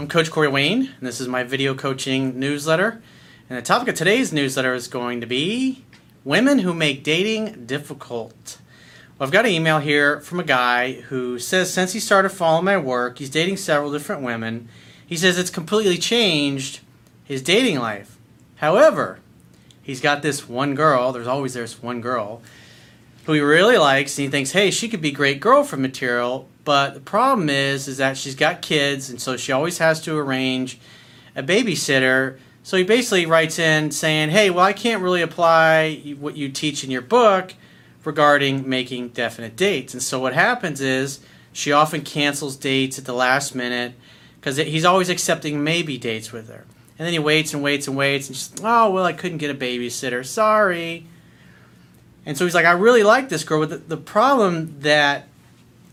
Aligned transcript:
I'm 0.00 0.08
Coach 0.08 0.30
Corey 0.30 0.48
Wayne, 0.48 0.94
and 0.98 1.06
this 1.06 1.20
is 1.20 1.28
my 1.28 1.44
video 1.44 1.74
coaching 1.74 2.38
newsletter. 2.38 3.02
And 3.50 3.58
the 3.58 3.60
topic 3.60 3.88
of 3.88 3.94
today's 3.96 4.32
newsletter 4.32 4.72
is 4.72 4.88
going 4.88 5.20
to 5.20 5.26
be 5.26 5.84
women 6.24 6.60
who 6.60 6.72
make 6.72 7.04
dating 7.04 7.66
difficult. 7.66 8.56
Well, 9.18 9.26
I've 9.26 9.30
got 9.30 9.44
an 9.44 9.50
email 9.50 9.78
here 9.78 10.18
from 10.20 10.40
a 10.40 10.42
guy 10.42 11.02
who 11.02 11.38
says 11.38 11.70
since 11.70 11.92
he 11.92 12.00
started 12.00 12.30
following 12.30 12.64
my 12.64 12.78
work, 12.78 13.18
he's 13.18 13.28
dating 13.28 13.58
several 13.58 13.92
different 13.92 14.22
women. 14.22 14.70
He 15.06 15.18
says 15.18 15.36
it's 15.36 15.50
completely 15.50 15.98
changed 15.98 16.80
his 17.22 17.42
dating 17.42 17.78
life. 17.78 18.16
However, 18.54 19.18
he's 19.82 20.00
got 20.00 20.22
this 20.22 20.48
one 20.48 20.74
girl, 20.74 21.12
there's 21.12 21.26
always 21.26 21.52
this 21.52 21.82
one 21.82 22.00
girl, 22.00 22.40
who 23.26 23.34
he 23.34 23.40
really 23.40 23.76
likes, 23.76 24.16
and 24.16 24.24
he 24.24 24.30
thinks, 24.30 24.52
hey, 24.52 24.70
she 24.70 24.88
could 24.88 25.02
be 25.02 25.12
great 25.12 25.40
girlfriend 25.40 25.82
material, 25.82 26.48
but 26.64 26.94
the 26.94 27.00
problem 27.00 27.48
is, 27.48 27.88
is 27.88 27.96
that 27.96 28.16
she's 28.16 28.34
got 28.34 28.62
kids, 28.62 29.08
and 29.08 29.20
so 29.20 29.36
she 29.36 29.52
always 29.52 29.78
has 29.78 30.00
to 30.02 30.16
arrange 30.16 30.78
a 31.34 31.42
babysitter. 31.42 32.38
So 32.62 32.76
he 32.76 32.84
basically 32.84 33.26
writes 33.26 33.58
in 33.58 33.90
saying, 33.90 34.30
"Hey, 34.30 34.50
well, 34.50 34.64
I 34.64 34.72
can't 34.72 35.02
really 35.02 35.22
apply 35.22 36.14
what 36.18 36.36
you 36.36 36.48
teach 36.48 36.84
in 36.84 36.90
your 36.90 37.02
book 37.02 37.54
regarding 38.04 38.68
making 38.68 39.08
definite 39.08 39.56
dates." 39.56 39.94
And 39.94 40.02
so 40.02 40.20
what 40.20 40.34
happens 40.34 40.80
is 40.80 41.20
she 41.52 41.72
often 41.72 42.02
cancels 42.02 42.56
dates 42.56 42.98
at 42.98 43.06
the 43.06 43.14
last 43.14 43.54
minute 43.54 43.94
because 44.38 44.56
he's 44.56 44.84
always 44.84 45.08
accepting 45.08 45.64
maybe 45.64 45.98
dates 45.98 46.32
with 46.32 46.48
her. 46.48 46.64
And 46.98 47.06
then 47.06 47.12
he 47.12 47.18
waits 47.18 47.54
and 47.54 47.62
waits 47.62 47.88
and 47.88 47.96
waits, 47.96 48.28
and 48.28 48.36
she's, 48.36 48.52
"Oh, 48.62 48.90
well, 48.90 49.04
I 49.04 49.14
couldn't 49.14 49.38
get 49.38 49.50
a 49.50 49.54
babysitter. 49.54 50.24
Sorry." 50.24 51.06
And 52.26 52.36
so 52.36 52.44
he's 52.44 52.54
like, 52.54 52.66
"I 52.66 52.72
really 52.72 53.02
like 53.02 53.30
this 53.30 53.42
girl, 53.42 53.60
but 53.60 53.70
the, 53.70 53.76
the 53.78 53.96
problem 53.96 54.80
that 54.80 55.26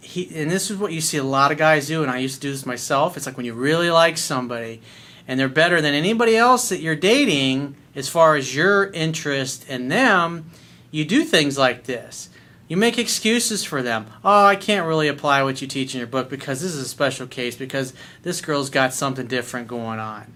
he 0.07 0.33
and 0.33 0.49
this 0.49 0.71
is 0.71 0.77
what 0.77 0.93
you 0.93 1.01
see 1.01 1.17
a 1.17 1.23
lot 1.23 1.51
of 1.51 1.57
guys 1.57 1.87
do, 1.87 2.01
and 2.01 2.09
I 2.09 2.19
used 2.19 2.35
to 2.35 2.41
do 2.41 2.51
this 2.51 2.65
myself. 2.65 3.17
It's 3.17 3.25
like 3.25 3.35
when 3.35 3.45
you 3.45 3.53
really 3.53 3.91
like 3.91 4.17
somebody, 4.17 4.81
and 5.27 5.37
they're 5.37 5.49
better 5.49 5.81
than 5.81 5.93
anybody 5.93 6.37
else 6.37 6.69
that 6.69 6.79
you're 6.79 6.95
dating 6.95 7.75
as 7.93 8.07
far 8.07 8.35
as 8.37 8.55
your 8.55 8.85
interest 8.91 9.67
in 9.67 9.89
them, 9.89 10.49
you 10.91 11.03
do 11.03 11.23
things 11.23 11.57
like 11.57 11.83
this. 11.83 12.29
You 12.69 12.77
make 12.77 12.97
excuses 12.97 13.65
for 13.65 13.81
them. 13.81 14.07
Oh, 14.23 14.45
I 14.45 14.55
can't 14.55 14.87
really 14.87 15.09
apply 15.09 15.43
what 15.43 15.61
you 15.61 15.67
teach 15.67 15.93
in 15.93 15.99
your 15.99 16.07
book 16.07 16.29
because 16.29 16.61
this 16.61 16.73
is 16.73 16.81
a 16.81 16.87
special 16.87 17.27
case 17.27 17.57
because 17.57 17.93
this 18.23 18.39
girl's 18.39 18.69
got 18.69 18.93
something 18.93 19.27
different 19.27 19.67
going 19.67 19.99
on. 19.99 20.33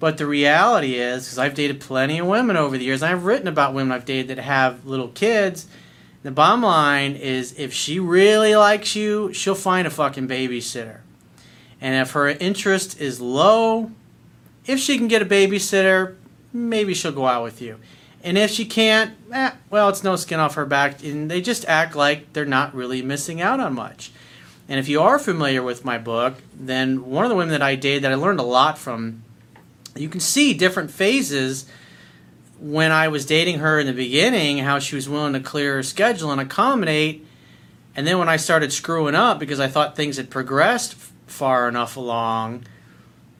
But 0.00 0.18
the 0.18 0.26
reality 0.26 0.94
is, 0.94 1.24
because 1.24 1.38
I've 1.38 1.54
dated 1.54 1.80
plenty 1.80 2.18
of 2.18 2.26
women 2.26 2.56
over 2.56 2.76
the 2.76 2.84
years, 2.84 3.02
I've 3.02 3.24
written 3.24 3.48
about 3.48 3.74
women 3.74 3.92
I've 3.92 4.04
dated 4.04 4.28
that 4.28 4.42
have 4.42 4.84
little 4.84 5.08
kids 5.08 5.66
the 6.28 6.32
bottom 6.32 6.60
line 6.60 7.16
is 7.16 7.58
if 7.58 7.72
she 7.72 7.98
really 7.98 8.54
likes 8.54 8.94
you, 8.94 9.32
she'll 9.32 9.54
find 9.54 9.86
a 9.86 9.90
fucking 9.90 10.28
babysitter. 10.28 10.98
And 11.80 11.94
if 11.94 12.10
her 12.10 12.28
interest 12.28 13.00
is 13.00 13.18
low, 13.18 13.92
if 14.66 14.78
she 14.78 14.98
can 14.98 15.08
get 15.08 15.22
a 15.22 15.24
babysitter, 15.24 16.16
maybe 16.52 16.92
she'll 16.92 17.12
go 17.12 17.26
out 17.26 17.44
with 17.44 17.62
you. 17.62 17.78
And 18.22 18.36
if 18.36 18.50
she 18.50 18.66
can't, 18.66 19.14
eh, 19.32 19.52
well, 19.70 19.88
it's 19.88 20.04
no 20.04 20.16
skin 20.16 20.38
off 20.38 20.56
her 20.56 20.66
back. 20.66 21.02
And 21.02 21.30
they 21.30 21.40
just 21.40 21.64
act 21.64 21.96
like 21.96 22.30
they're 22.34 22.44
not 22.44 22.74
really 22.74 23.00
missing 23.00 23.40
out 23.40 23.58
on 23.58 23.72
much. 23.72 24.10
And 24.68 24.78
if 24.78 24.86
you 24.86 25.00
are 25.00 25.18
familiar 25.18 25.62
with 25.62 25.82
my 25.82 25.96
book, 25.96 26.34
then 26.54 27.06
one 27.06 27.24
of 27.24 27.30
the 27.30 27.36
women 27.36 27.52
that 27.52 27.62
I 27.62 27.74
dated 27.74 28.02
that 28.02 28.12
I 28.12 28.16
learned 28.16 28.40
a 28.40 28.42
lot 28.42 28.76
from, 28.76 29.22
you 29.96 30.10
can 30.10 30.20
see 30.20 30.52
different 30.52 30.90
phases 30.90 31.64
when 32.60 32.90
I 32.90 33.08
was 33.08 33.24
dating 33.24 33.60
her 33.60 33.78
in 33.78 33.86
the 33.86 33.92
beginning, 33.92 34.58
how 34.58 34.78
she 34.78 34.96
was 34.96 35.08
willing 35.08 35.32
to 35.34 35.40
clear 35.40 35.76
her 35.76 35.82
schedule 35.82 36.30
and 36.30 36.40
accommodate. 36.40 37.24
And 37.94 38.06
then 38.06 38.18
when 38.18 38.28
I 38.28 38.36
started 38.36 38.72
screwing 38.72 39.14
up 39.14 39.38
because 39.38 39.60
I 39.60 39.68
thought 39.68 39.96
things 39.96 40.16
had 40.16 40.30
progressed 40.30 40.94
far 41.26 41.68
enough 41.68 41.96
along, 41.96 42.64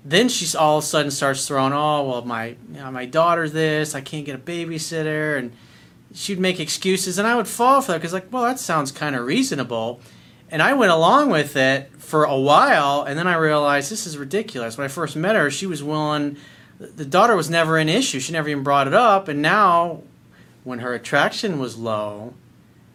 then 0.04 0.28
she 0.28 0.56
all 0.56 0.78
of 0.78 0.84
a 0.84 0.86
sudden 0.86 1.10
starts 1.10 1.46
throwing, 1.46 1.72
oh, 1.72 2.08
well, 2.08 2.24
my, 2.24 2.46
you 2.46 2.56
know, 2.80 2.90
my 2.90 3.06
daughter's 3.06 3.52
this, 3.52 3.94
I 3.94 4.00
can't 4.00 4.24
get 4.24 4.36
a 4.36 4.38
babysitter. 4.38 5.38
And 5.38 5.52
she'd 6.14 6.38
make 6.38 6.60
excuses. 6.60 7.18
And 7.18 7.26
I 7.26 7.34
would 7.34 7.48
fall 7.48 7.80
for 7.80 7.92
that 7.92 7.98
because, 7.98 8.12
like, 8.12 8.32
well, 8.32 8.44
that 8.44 8.58
sounds 8.58 8.92
kind 8.92 9.16
of 9.16 9.26
reasonable. 9.26 10.00
And 10.50 10.62
I 10.62 10.72
went 10.74 10.92
along 10.92 11.30
with 11.30 11.56
it 11.56 11.90
for 11.98 12.24
a 12.24 12.38
while. 12.38 13.02
And 13.02 13.18
then 13.18 13.26
I 13.26 13.34
realized 13.34 13.90
this 13.90 14.06
is 14.06 14.16
ridiculous. 14.16 14.78
When 14.78 14.84
I 14.84 14.88
first 14.88 15.14
met 15.16 15.36
her, 15.36 15.50
she 15.50 15.66
was 15.66 15.82
willing 15.82 16.36
the 16.78 17.04
daughter 17.04 17.34
was 17.34 17.50
never 17.50 17.76
an 17.76 17.88
issue. 17.88 18.20
She 18.20 18.32
never 18.32 18.48
even 18.48 18.62
brought 18.62 18.86
it 18.86 18.94
up. 18.94 19.28
And 19.28 19.42
now, 19.42 20.02
when 20.64 20.78
her 20.80 20.94
attraction 20.94 21.58
was 21.58 21.76
low, 21.76 22.34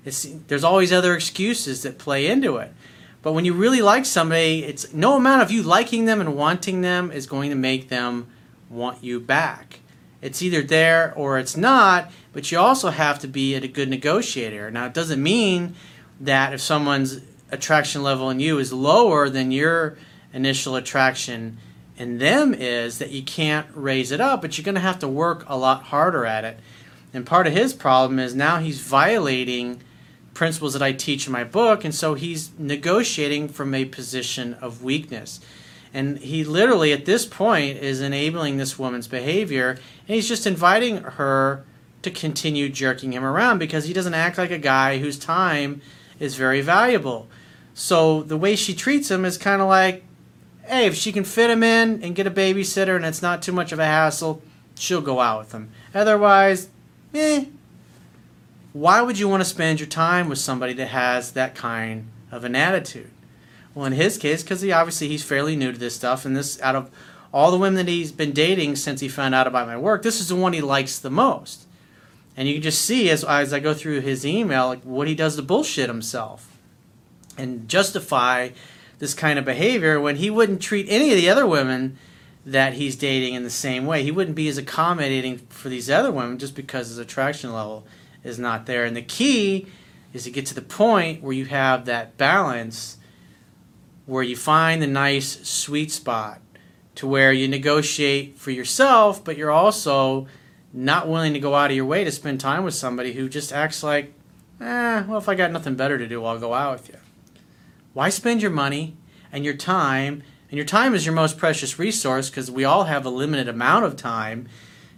there's 0.03 0.63
always 0.63 0.91
other 0.91 1.15
excuses 1.15 1.83
that 1.83 1.97
play 1.97 2.27
into 2.27 2.57
it. 2.57 2.73
But 3.21 3.33
when 3.33 3.45
you 3.45 3.53
really 3.53 3.81
like 3.81 4.05
somebody, 4.05 4.63
it's 4.63 4.93
no 4.93 5.15
amount 5.15 5.41
of 5.41 5.51
you 5.51 5.63
liking 5.63 6.05
them 6.05 6.19
and 6.19 6.35
wanting 6.35 6.81
them 6.81 7.11
is 7.11 7.25
going 7.25 7.49
to 7.49 7.55
make 7.55 7.89
them 7.89 8.27
want 8.69 9.03
you 9.03 9.19
back. 9.19 9.79
It's 10.21 10.41
either 10.41 10.61
there 10.61 11.13
or 11.15 11.37
it's 11.37 11.55
not, 11.55 12.11
but 12.31 12.51
you 12.51 12.59
also 12.59 12.89
have 12.89 13.19
to 13.19 13.27
be 13.27 13.55
a 13.55 13.67
good 13.67 13.89
negotiator. 13.89 14.71
Now, 14.71 14.85
it 14.85 14.93
doesn't 14.93 15.21
mean 15.21 15.75
that 16.19 16.53
if 16.53 16.61
someone's 16.61 17.21
attraction 17.51 18.03
level 18.03 18.29
in 18.29 18.39
you 18.39 18.59
is 18.59 18.73
lower 18.73 19.29
than 19.29 19.51
your 19.51 19.97
initial 20.33 20.75
attraction 20.75 21.57
in 21.97 22.17
them 22.17 22.53
is 22.53 22.97
that 22.97 23.11
you 23.11 23.23
can't 23.23 23.67
raise 23.73 24.11
it 24.11 24.19
up, 24.19 24.41
but 24.41 24.57
you're 24.57 24.65
going 24.65 24.75
to 24.75 24.81
have 24.81 24.99
to 24.99 25.07
work 25.07 25.43
a 25.47 25.57
lot 25.57 25.83
harder 25.83 26.25
at 26.25 26.43
it. 26.43 26.59
And 27.13 27.25
part 27.25 27.45
of 27.45 27.53
his 27.53 27.73
problem 27.73 28.19
is 28.19 28.33
now 28.33 28.57
he's 28.57 28.79
violating 28.79 29.81
principles 30.33 30.73
that 30.73 30.81
I 30.81 30.93
teach 30.93 31.27
in 31.27 31.33
my 31.33 31.43
book, 31.43 31.85
and 31.85 31.93
so 31.93 32.15
he's 32.15 32.51
negotiating 32.57 33.49
from 33.49 33.73
a 33.75 33.85
position 33.85 34.55
of 34.55 34.83
weakness. 34.83 35.39
And 35.93 36.17
he 36.17 36.43
literally, 36.43 36.91
at 36.91 37.05
this 37.05 37.25
point, 37.27 37.77
is 37.77 38.01
enabling 38.01 38.57
this 38.57 38.79
woman's 38.79 39.07
behavior, 39.07 39.77
and 40.07 40.15
he's 40.15 40.27
just 40.27 40.47
inviting 40.47 40.97
her 40.97 41.63
to 42.01 42.09
continue 42.09 42.67
jerking 42.67 43.13
him 43.13 43.23
around 43.23 43.59
because 43.59 43.85
he 43.85 43.93
doesn't 43.93 44.15
act 44.15 44.39
like 44.39 44.51
a 44.51 44.57
guy 44.57 44.97
whose 44.97 45.19
time 45.19 45.81
is 46.19 46.35
very 46.35 46.61
valuable. 46.61 47.27
So 47.75 48.23
the 48.23 48.37
way 48.37 48.55
she 48.55 48.73
treats 48.73 49.11
him 49.11 49.23
is 49.23 49.37
kind 49.37 49.61
of 49.61 49.67
like, 49.67 50.03
hey, 50.65 50.85
if 50.85 50.95
she 50.95 51.11
can 51.11 51.23
fit 51.23 51.49
him 51.49 51.63
in 51.63 52.03
and 52.03 52.15
get 52.15 52.27
a 52.27 52.31
babysitter 52.31 52.95
and 52.95 53.05
it's 53.05 53.21
not 53.21 53.41
too 53.41 53.51
much 53.51 53.71
of 53.71 53.79
a 53.79 53.85
hassle, 53.85 54.41
she'll 54.75 55.01
go 55.01 55.19
out 55.19 55.39
with 55.39 55.51
him. 55.51 55.69
Otherwise, 55.93 56.69
eh. 57.13 57.45
Why 58.73 59.01
would 59.01 59.19
you 59.19 59.29
want 59.29 59.41
to 59.41 59.49
spend 59.49 59.79
your 59.79 59.87
time 59.87 60.29
with 60.29 60.39
somebody 60.39 60.73
that 60.73 60.87
has 60.87 61.33
that 61.33 61.53
kind 61.53 62.07
of 62.31 62.43
an 62.43 62.55
attitude? 62.55 63.11
Well, 63.75 63.85
in 63.85 63.93
his 63.93 64.17
case, 64.17 64.41
because 64.41 64.61
he 64.61 64.71
obviously 64.71 65.07
he's 65.07 65.23
fairly 65.23 65.55
new 65.55 65.71
to 65.71 65.77
this 65.77 65.95
stuff, 65.95 66.25
and 66.25 66.35
this 66.35 66.61
out 66.61 66.75
of 66.75 66.89
all 67.31 67.51
the 67.51 67.57
women 67.57 67.75
that 67.75 67.87
he's 67.87 68.11
been 68.11 68.31
dating 68.31 68.75
since 68.75 68.99
he 69.01 69.07
found 69.07 69.35
out 69.35 69.47
about 69.47 69.67
my 69.67 69.77
work, 69.77 70.03
this 70.03 70.19
is 70.19 70.27
the 70.27 70.35
one 70.35 70.53
he 70.53 70.61
likes 70.61 70.99
the 70.99 71.09
most. 71.09 71.65
And 72.35 72.47
you 72.47 72.55
can 72.55 72.63
just 72.63 72.83
see 72.83 73.09
as, 73.09 73.23
as 73.23 73.53
I 73.53 73.59
go 73.59 73.73
through 73.73 74.01
his 74.01 74.25
email, 74.25 74.67
like 74.67 74.81
what 74.83 75.07
he 75.07 75.15
does 75.15 75.35
to 75.35 75.41
bullshit 75.41 75.87
himself 75.87 76.49
and 77.37 77.67
justify 77.67 78.49
this 79.03 79.13
kind 79.13 79.37
of 79.37 79.43
behavior 79.43 79.99
when 79.99 80.15
he 80.15 80.29
wouldn't 80.29 80.61
treat 80.61 80.87
any 80.87 81.11
of 81.11 81.17
the 81.17 81.29
other 81.29 81.45
women 81.45 81.97
that 82.45 82.75
he's 82.75 82.95
dating 82.95 83.33
in 83.33 83.43
the 83.43 83.49
same 83.49 83.85
way. 83.85 84.01
He 84.01 84.11
wouldn't 84.11 84.35
be 84.35 84.47
as 84.47 84.57
accommodating 84.57 85.39
for 85.49 85.67
these 85.67 85.89
other 85.89 86.09
women 86.09 86.39
just 86.39 86.55
because 86.55 86.87
his 86.87 86.97
attraction 86.97 87.51
level 87.51 87.85
is 88.23 88.39
not 88.39 88.65
there. 88.65 88.85
And 88.85 88.95
the 88.95 89.01
key 89.01 89.67
is 90.13 90.23
to 90.23 90.31
get 90.31 90.45
to 90.45 90.55
the 90.55 90.61
point 90.61 91.21
where 91.21 91.33
you 91.33 91.43
have 91.47 91.83
that 91.83 92.15
balance 92.15 92.97
where 94.05 94.23
you 94.23 94.37
find 94.37 94.81
the 94.81 94.87
nice 94.87 95.45
sweet 95.45 95.91
spot 95.91 96.39
to 96.95 97.05
where 97.05 97.33
you 97.33 97.49
negotiate 97.49 98.37
for 98.37 98.51
yourself, 98.51 99.21
but 99.21 99.35
you're 99.35 99.51
also 99.51 100.27
not 100.71 101.09
willing 101.09 101.33
to 101.33 101.41
go 101.41 101.55
out 101.55 101.71
of 101.71 101.75
your 101.75 101.85
way 101.85 102.05
to 102.05 102.11
spend 102.11 102.39
time 102.39 102.63
with 102.63 102.73
somebody 102.73 103.11
who 103.11 103.27
just 103.27 103.51
acts 103.51 103.83
like, 103.83 104.13
eh, 104.61 105.03
well, 105.03 105.17
if 105.17 105.27
I 105.27 105.35
got 105.35 105.51
nothing 105.51 105.75
better 105.75 105.97
to 105.97 106.07
do, 106.07 106.23
I'll 106.23 106.39
go 106.39 106.53
out 106.53 106.79
with 106.79 106.87
you. 106.87 106.95
Why 107.93 108.09
spend 108.09 108.41
your 108.41 108.51
money 108.51 108.97
and 109.31 109.45
your 109.45 109.53
time? 109.53 110.23
And 110.49 110.57
your 110.57 110.65
time 110.65 110.93
is 110.93 111.05
your 111.05 111.15
most 111.15 111.37
precious 111.37 111.79
resource 111.79 112.29
because 112.29 112.51
we 112.51 112.63
all 112.63 112.83
have 112.85 113.05
a 113.05 113.09
limited 113.09 113.47
amount 113.47 113.85
of 113.85 113.95
time. 113.95 114.47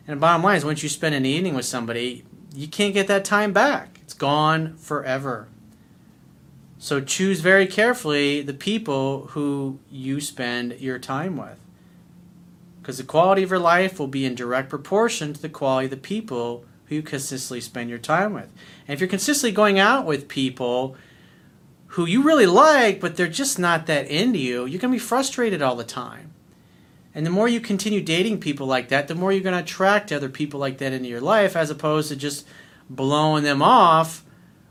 And 0.07 0.18
the 0.18 0.21
bottom 0.21 0.44
line 0.44 0.57
is, 0.57 0.65
once 0.65 0.83
you 0.83 0.89
spend 0.89 1.15
an 1.15 1.25
evening 1.25 1.56
with 1.56 1.65
somebody, 1.65 2.25
you 2.53 2.68
can't 2.68 2.94
get 2.94 3.07
that 3.07 3.25
time 3.25 3.53
back. 3.53 4.00
It's 4.01 4.13
gone 4.13 4.75
forever. 4.77 5.47
So 6.77 7.01
choose 7.01 7.39
very 7.39 7.68
carefully 7.68 8.42
the 8.42 8.53
people 8.53 9.27
who 9.27 9.80
you 9.89 10.21
spend 10.21 10.80
your 10.80 11.00
time 11.00 11.38
with. 11.38 11.57
Because 12.81 12.98
the 12.98 13.03
quality 13.03 13.41
of 13.44 13.50
your 13.50 13.59
life 13.59 13.98
will 13.98 14.07
be 14.07 14.25
in 14.25 14.36
direct 14.36 14.69
proportion 14.69 15.33
to 15.33 15.41
the 15.41 15.50
quality 15.50 15.86
of 15.86 15.91
the 15.91 15.98
people 15.98 16.65
who 16.86 16.95
you 16.95 17.01
consistently 17.01 17.62
spend 17.62 17.89
your 17.89 17.98
time 17.98 18.33
with. 18.33 18.50
And 18.88 18.94
if 18.94 19.00
you're 19.00 19.09
consistently 19.09 19.51
going 19.51 19.80
out 19.80 20.06
with 20.06 20.27
people 20.27 20.95
who 21.95 22.06
you 22.06 22.21
really 22.21 22.45
like, 22.45 23.00
but 23.00 23.15
they're 23.15 23.25
just 23.30 23.57
not 23.57 23.86
that 23.86 24.06
into 24.07 24.38
you, 24.38 24.65
you're 24.65 24.81
going 24.81 24.92
to 24.92 24.95
be 24.95 25.00
frustrated 25.00 25.62
all 25.62 25.77
the 25.77 25.83
time. 25.86 26.33
And 27.13 27.25
the 27.25 27.30
more 27.30 27.47
you 27.47 27.62
continue 27.62 28.01
dating 28.01 28.42
people 28.42 28.68
like 28.68 28.89
that, 28.89 29.07
the 29.07 29.15
more 29.15 29.31
you're 29.31 29.42
going 29.42 29.56
to 29.56 29.63
attract 29.63 30.12
other 30.12 30.27
people 30.27 30.59
like 30.59 30.80
that 30.80 30.92
into 30.92 31.07
your 31.07 31.21
life, 31.21 31.56
as 31.56 31.69
opposed 31.69 32.09
to 32.09 32.18
just 32.18 32.45
blowing 32.89 33.45
them 33.45 33.62
off 33.62 34.25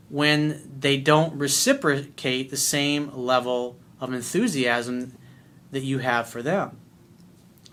when 0.09 0.69
they 0.79 0.97
don't 0.97 1.35
reciprocate 1.39 2.51
the 2.51 2.57
same 2.57 3.09
level 3.15 3.75
of 3.99 4.13
enthusiasm 4.13 5.17
that 5.71 5.81
you 5.81 5.97
have 5.97 6.29
for 6.29 6.43
them. 6.43 6.77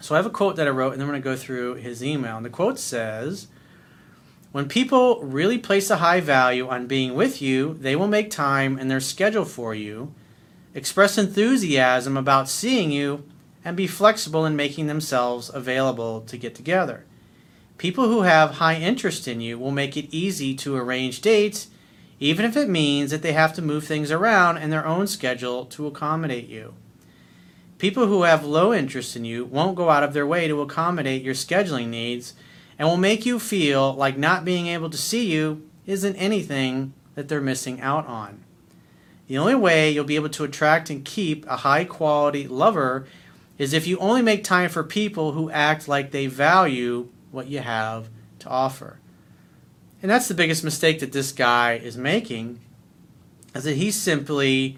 So 0.01 0.15
I 0.15 0.19
have 0.19 0.25
a 0.25 0.31
quote 0.31 0.57
that 0.57 0.67
I 0.67 0.71
wrote, 0.71 0.93
and 0.93 1.01
then 1.01 1.07
we're 1.07 1.13
going 1.13 1.23
to 1.23 1.29
go 1.29 1.37
through 1.37 1.75
his 1.75 2.03
email. 2.03 2.39
And 2.39 2.47
the 2.47 2.51
quote 2.51 2.79
says, 2.79 3.49
When 4.53 4.69
people 4.69 5.23
really 5.23 5.57
place 5.57 5.89
a 5.89 5.97
high 5.97 6.21
value 6.21 6.69
on 6.69 6.87
being 6.87 7.15
with 7.15 7.41
you, 7.41 7.75
they 7.81 7.97
will 7.97 8.07
make 8.07 8.31
time 8.31 8.79
in 8.79 8.89
their 8.89 9.01
schedule 9.01 9.47
for 9.47 9.75
you, 9.75 10.15
express 10.75 11.17
enthusiasm 11.17 12.19
about 12.19 12.51
seeing 12.51 12.93
you, 12.93 13.25
and 13.65 13.79
be 13.79 13.87
flexible 13.87 14.45
in 14.45 14.55
making 14.55 14.89
themselves 14.89 15.51
available 15.53 16.21
to 16.23 16.37
get 16.37 16.55
together. 16.55 17.07
People 17.79 18.09
who 18.09 18.23
have 18.23 18.53
high 18.53 18.77
interest 18.77 19.27
in 19.27 19.41
you 19.41 19.59
will 19.59 19.71
make 19.71 19.97
it 19.97 20.13
easy 20.15 20.55
to 20.57 20.77
arrange 20.77 21.23
dates, 21.23 21.69
even 22.21 22.45
if 22.45 22.55
it 22.55 22.69
means 22.69 23.11
that 23.11 23.23
they 23.23 23.33
have 23.33 23.55
to 23.55 23.63
move 23.63 23.85
things 23.85 24.11
around 24.11 24.59
in 24.59 24.69
their 24.69 24.87
own 24.87 25.07
schedule 25.07 25.65
to 25.65 25.87
accommodate 25.87 26.49
you. 26.49 26.75
People 27.79 28.07
who 28.07 28.25
have 28.25 28.45
low 28.45 28.75
interest 28.75 29.17
in 29.17 29.25
you 29.25 29.47
won't 29.47 29.77
go 29.77 29.89
out 29.89 30.05
of 30.05 30.13
their 30.13 30.27
way 30.27 30.47
to 30.47 30.61
accommodate 30.61 31.23
your 31.23 31.35
scheduling 31.35 31.89
needs 31.89 32.35
and 32.83 32.91
will 32.91 32.97
make 32.97 33.25
you 33.25 33.39
feel 33.39 33.95
like 33.95 34.19
not 34.19 34.45
being 34.45 34.67
able 34.67 34.91
to 34.91 34.97
see 34.97 35.31
you 35.31 35.63
isn't 35.87 36.17
anything 36.17 36.93
that 37.15 37.29
they're 37.29 37.41
missing 37.41 37.81
out 37.81 38.05
on. 38.09 38.43
The 39.29 39.39
only 39.39 39.55
way 39.55 39.93
you'll 39.93 40.03
be 40.03 40.17
able 40.17 40.31
to 40.31 40.43
attract 40.43 40.91
and 40.91 41.05
keep 41.05 41.47
a 41.47 41.59
high 41.59 41.85
quality 41.85 42.49
lover 42.49 43.07
is 43.57 43.73
if 43.73 43.87
you 43.87 43.99
only 43.99 44.21
make 44.21 44.43
time 44.43 44.69
for 44.69 44.83
people 44.83 45.31
who 45.31 45.49
act 45.49 45.87
like 45.87 46.11
they 46.11 46.27
value 46.27 47.09
what 47.31 47.47
you 47.47 47.61
have 47.61 48.09
to 48.41 48.49
offer. 48.49 48.99
And 50.03 50.11
that's 50.11 50.27
the 50.27 50.35
biggest 50.35 50.65
mistake 50.65 50.99
that 50.99 51.13
this 51.13 51.31
guy 51.31 51.75
is 51.75 51.97
making 51.97 52.59
is 53.55 53.63
that 53.63 53.77
he's 53.77 53.95
simply 53.95 54.77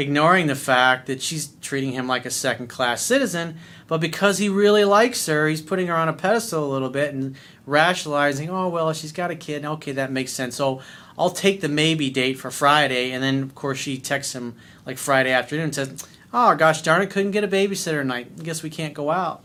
ignoring 0.00 0.46
the 0.46 0.56
fact 0.56 1.06
that 1.06 1.22
she's 1.22 1.50
treating 1.60 1.92
him 1.92 2.08
like 2.08 2.24
a 2.24 2.30
second 2.30 2.68
class 2.68 3.02
citizen, 3.02 3.56
but 3.86 4.00
because 4.00 4.38
he 4.38 4.48
really 4.48 4.84
likes 4.84 5.26
her, 5.26 5.48
he's 5.48 5.62
putting 5.62 5.86
her 5.86 5.94
on 5.94 6.08
a 6.08 6.12
pedestal 6.12 6.64
a 6.64 6.72
little 6.72 6.90
bit 6.90 7.14
and 7.14 7.36
rationalizing, 7.66 8.50
oh, 8.50 8.68
well, 8.68 8.92
she's 8.92 9.12
got 9.12 9.30
a 9.30 9.36
kid. 9.36 9.64
Okay, 9.64 9.92
that 9.92 10.10
makes 10.10 10.32
sense. 10.32 10.56
So 10.56 10.80
I'll 11.18 11.30
take 11.30 11.60
the 11.60 11.68
maybe 11.68 12.10
date 12.10 12.38
for 12.38 12.50
Friday. 12.50 13.12
And 13.12 13.22
then, 13.22 13.42
of 13.42 13.54
course, 13.54 13.78
she 13.78 13.98
texts 13.98 14.34
him 14.34 14.56
like 14.86 14.98
Friday 14.98 15.30
afternoon 15.30 15.66
and 15.66 15.74
says, 15.74 16.06
oh, 16.32 16.54
gosh 16.54 16.82
darn 16.82 17.02
it, 17.02 17.10
couldn't 17.10 17.32
get 17.32 17.44
a 17.44 17.48
babysitter 17.48 18.00
tonight. 18.00 18.30
I 18.38 18.42
guess 18.42 18.62
we 18.62 18.70
can't 18.70 18.94
go 18.94 19.10
out. 19.10 19.42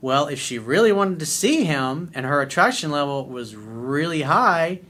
Well, 0.00 0.26
if 0.26 0.38
she 0.38 0.58
really 0.58 0.92
wanted 0.92 1.18
to 1.20 1.26
see 1.26 1.64
him 1.64 2.10
and 2.14 2.26
her 2.26 2.40
attraction 2.40 2.90
level 2.90 3.26
was 3.26 3.56
really 3.56 4.22
high, 4.22 4.80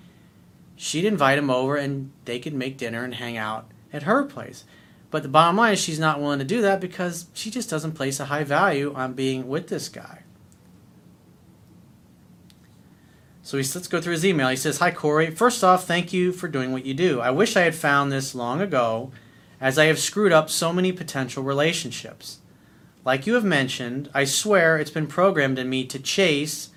she'd 0.77 1.05
invite 1.05 1.39
him 1.39 1.51
over 1.51 1.77
and 1.77 2.11
they 2.25 2.39
could 2.39 2.55
make 2.55 2.77
dinner 2.77 3.05
and 3.05 3.15
hang 3.15 3.37
out 3.37 3.67
at 3.93 4.05
her 4.05 4.25
place. 4.25 4.65
But 5.11 5.23
the 5.23 5.29
bottom 5.29 5.57
line 5.57 5.75
is 5.75 5.81
she's 5.81 5.99
not 5.99 6.21
willing 6.21 6.41
to 6.41 6.45
do 6.45 6.61
that 6.63 6.81
because 6.81 7.27
she 7.33 7.51
just 7.51 7.71
doesn't 7.71 7.93
place 7.93 8.21
a 8.21 8.27
high 8.27 8.45
value 8.45 8.93
on 8.95 9.15
being 9.15 9.49
with 9.49 9.69
this 9.69 9.89
guy. 9.89 10.23
So 13.43 13.57
he's, 13.57 13.75
let's 13.77 13.87
go 13.87 14.01
through 14.01 14.15
his 14.15 14.27
email. 14.27 14.49
He 14.49 14.57
says, 14.57 14.79
Hi, 14.79 14.91
Corey. 14.91 15.31
First 15.31 15.63
off, 15.63 15.87
thank 15.87 16.13
you 16.13 16.33
for 16.33 16.49
doing 16.49 16.73
what 16.73 16.85
you 16.85 16.95
do. 16.95 17.21
I 17.21 17.31
wish 17.31 17.57
I 17.57 17.63
had 17.63 17.77
found 17.77 18.11
this 18.11 18.35
long 18.35 18.61
ago, 18.61 19.13
as 19.61 19.79
I 19.79 19.85
have 19.85 20.01
screwed 20.01 20.33
up 20.33 20.51
so 20.51 20.73
many 20.73 20.91
potential 20.91 21.45
relationships. 21.45 22.41
Like 23.05 23.25
you 23.25 23.35
have 23.35 23.45
mentioned, 23.45 24.11
I 24.13 24.25
swear 24.25 24.79
it's 24.79 24.91
been 24.91 25.07
programmed 25.07 25.61
in 25.61 25.71
me 25.71 25.85
to 25.87 26.01
chase, 26.01 26.71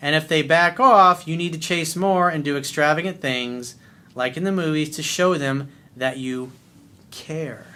and 0.00 0.14
if 0.14 0.28
they 0.28 0.42
back 0.42 0.78
off, 0.78 1.26
you 1.26 1.36
need 1.36 1.52
to 1.54 1.58
chase 1.58 1.96
more 1.96 2.28
and 2.28 2.44
do 2.44 2.56
extravagant 2.56 3.20
things, 3.20 3.74
like 4.14 4.36
in 4.36 4.44
the 4.44 4.52
movies, 4.52 4.94
to 4.94 5.02
show 5.02 5.34
them 5.34 5.68
that 5.96 6.18
you 6.18 6.52
care. 7.10 7.66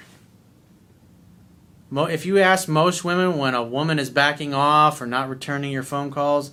If 1.92 2.24
you 2.24 2.38
ask 2.38 2.68
most 2.68 3.02
women 3.02 3.36
when 3.36 3.54
a 3.54 3.64
woman 3.64 3.98
is 3.98 4.10
backing 4.10 4.54
off 4.54 5.00
or 5.00 5.06
not 5.06 5.28
returning 5.28 5.72
your 5.72 5.82
phone 5.82 6.10
calls, 6.10 6.52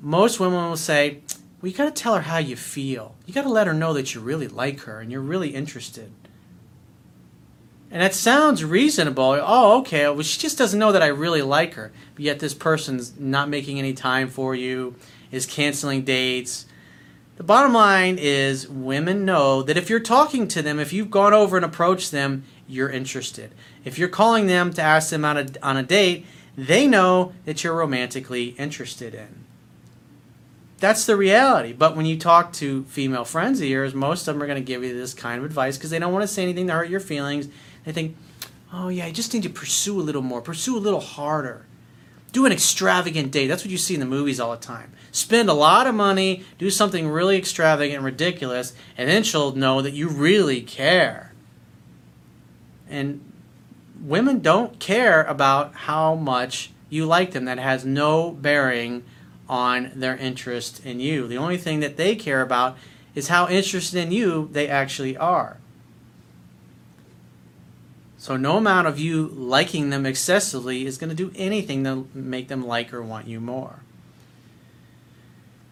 most 0.00 0.40
women 0.40 0.68
will 0.68 0.76
say, 0.76 1.20
Well, 1.60 1.70
you 1.70 1.76
got 1.76 1.84
to 1.84 2.02
tell 2.02 2.16
her 2.16 2.22
how 2.22 2.38
you 2.38 2.56
feel. 2.56 3.14
You 3.26 3.34
got 3.34 3.42
to 3.42 3.48
let 3.48 3.68
her 3.68 3.74
know 3.74 3.92
that 3.92 4.14
you 4.14 4.20
really 4.20 4.48
like 4.48 4.80
her 4.80 5.00
and 5.00 5.12
you're 5.12 5.20
really 5.20 5.50
interested. 5.50 6.10
And 7.90 8.02
that 8.02 8.14
sounds 8.14 8.64
reasonable. 8.64 9.38
Oh, 9.40 9.78
okay. 9.78 10.08
Well, 10.08 10.22
she 10.22 10.40
just 10.40 10.58
doesn't 10.58 10.78
know 10.78 10.90
that 10.92 11.02
I 11.02 11.06
really 11.06 11.42
like 11.42 11.74
her. 11.74 11.92
But 12.14 12.24
yet, 12.24 12.40
this 12.40 12.54
person's 12.54 13.18
not 13.18 13.48
making 13.48 13.78
any 13.78 13.92
time 13.92 14.28
for 14.28 14.54
you, 14.54 14.96
is 15.30 15.46
canceling 15.46 16.02
dates, 16.02 16.66
the 17.36 17.42
bottom 17.42 17.74
line 17.74 18.16
is 18.18 18.68
women 18.68 19.24
know 19.24 19.62
that 19.62 19.76
if 19.76 19.90
you're 19.90 20.00
talking 20.00 20.48
to 20.48 20.62
them, 20.62 20.80
if 20.80 20.92
you've 20.92 21.10
gone 21.10 21.34
over 21.34 21.56
and 21.56 21.64
approached 21.64 22.10
them, 22.10 22.44
you're 22.66 22.90
interested. 22.90 23.52
If 23.84 23.98
you're 23.98 24.08
calling 24.08 24.46
them 24.46 24.72
to 24.72 24.82
ask 24.82 25.10
them 25.10 25.24
on 25.24 25.36
a, 25.36 25.46
on 25.62 25.76
a 25.76 25.82
date, 25.82 26.26
they 26.56 26.86
know 26.86 27.32
that 27.44 27.62
you're 27.62 27.74
romantically 27.74 28.48
interested 28.58 29.14
in. 29.14 29.44
That's 30.78 31.06
the 31.06 31.16
reality. 31.16 31.72
But 31.72 31.96
when 31.96 32.06
you 32.06 32.18
talk 32.18 32.52
to 32.54 32.84
female 32.84 33.24
friends 33.24 33.60
of 33.60 33.66
yours, 33.66 33.94
most 33.94 34.26
of 34.26 34.34
them 34.34 34.42
are 34.42 34.46
going 34.46 34.62
to 34.62 34.64
give 34.64 34.82
you 34.82 34.96
this 34.96 35.14
kind 35.14 35.38
of 35.38 35.44
advice 35.44 35.76
because 35.76 35.90
they 35.90 35.98
don't 35.98 36.12
want 36.12 36.22
to 36.22 36.28
say 36.28 36.42
anything 36.42 36.66
to 36.66 36.72
hurt 36.72 36.88
your 36.88 37.00
feelings. 37.00 37.48
They 37.84 37.92
think, 37.92 38.16
oh, 38.72 38.88
yeah, 38.88 39.06
I 39.06 39.12
just 39.12 39.32
need 39.32 39.42
to 39.42 39.50
pursue 39.50 40.00
a 40.00 40.02
little 40.02 40.22
more, 40.22 40.40
pursue 40.40 40.76
a 40.76 40.80
little 40.80 41.00
harder. 41.00 41.66
Do 42.36 42.44
an 42.44 42.52
extravagant 42.52 43.30
date. 43.30 43.46
That's 43.46 43.64
what 43.64 43.70
you 43.70 43.78
see 43.78 43.94
in 43.94 44.00
the 44.00 44.04
movies 44.04 44.38
all 44.38 44.50
the 44.50 44.58
time 44.58 44.92
spend 45.10 45.48
a 45.48 45.54
lot 45.54 45.86
of 45.86 45.94
money, 45.94 46.44
do 46.58 46.68
something 46.68 47.08
really 47.08 47.38
extravagant 47.38 47.96
and 47.96 48.04
ridiculous, 48.04 48.74
and 48.98 49.08
then 49.08 49.22
she'll 49.22 49.52
know 49.52 49.80
that 49.80 49.94
you 49.94 50.06
really 50.06 50.60
care. 50.60 51.32
And 52.90 53.32
women 54.02 54.40
don't 54.40 54.78
care 54.78 55.22
about 55.22 55.74
how 55.74 56.14
much 56.14 56.72
you 56.90 57.06
like 57.06 57.30
them. 57.30 57.46
That 57.46 57.58
has 57.58 57.86
no 57.86 58.32
bearing 58.32 59.02
on 59.48 59.92
their 59.94 60.18
interest 60.18 60.84
in 60.84 61.00
you. 61.00 61.26
The 61.26 61.38
only 61.38 61.56
thing 61.56 61.80
that 61.80 61.96
they 61.96 62.16
care 62.16 62.42
about 62.42 62.76
is 63.14 63.28
how 63.28 63.48
interested 63.48 63.98
in 63.98 64.12
you 64.12 64.50
they 64.52 64.68
actually 64.68 65.16
are. 65.16 65.56
So, 68.26 68.36
no 68.36 68.56
amount 68.56 68.88
of 68.88 68.98
you 68.98 69.28
liking 69.28 69.90
them 69.90 70.04
excessively 70.04 70.84
is 70.84 70.98
going 70.98 71.10
to 71.10 71.14
do 71.14 71.30
anything 71.36 71.84
to 71.84 72.08
make 72.12 72.48
them 72.48 72.66
like 72.66 72.92
or 72.92 73.00
want 73.00 73.28
you 73.28 73.38
more. 73.38 73.84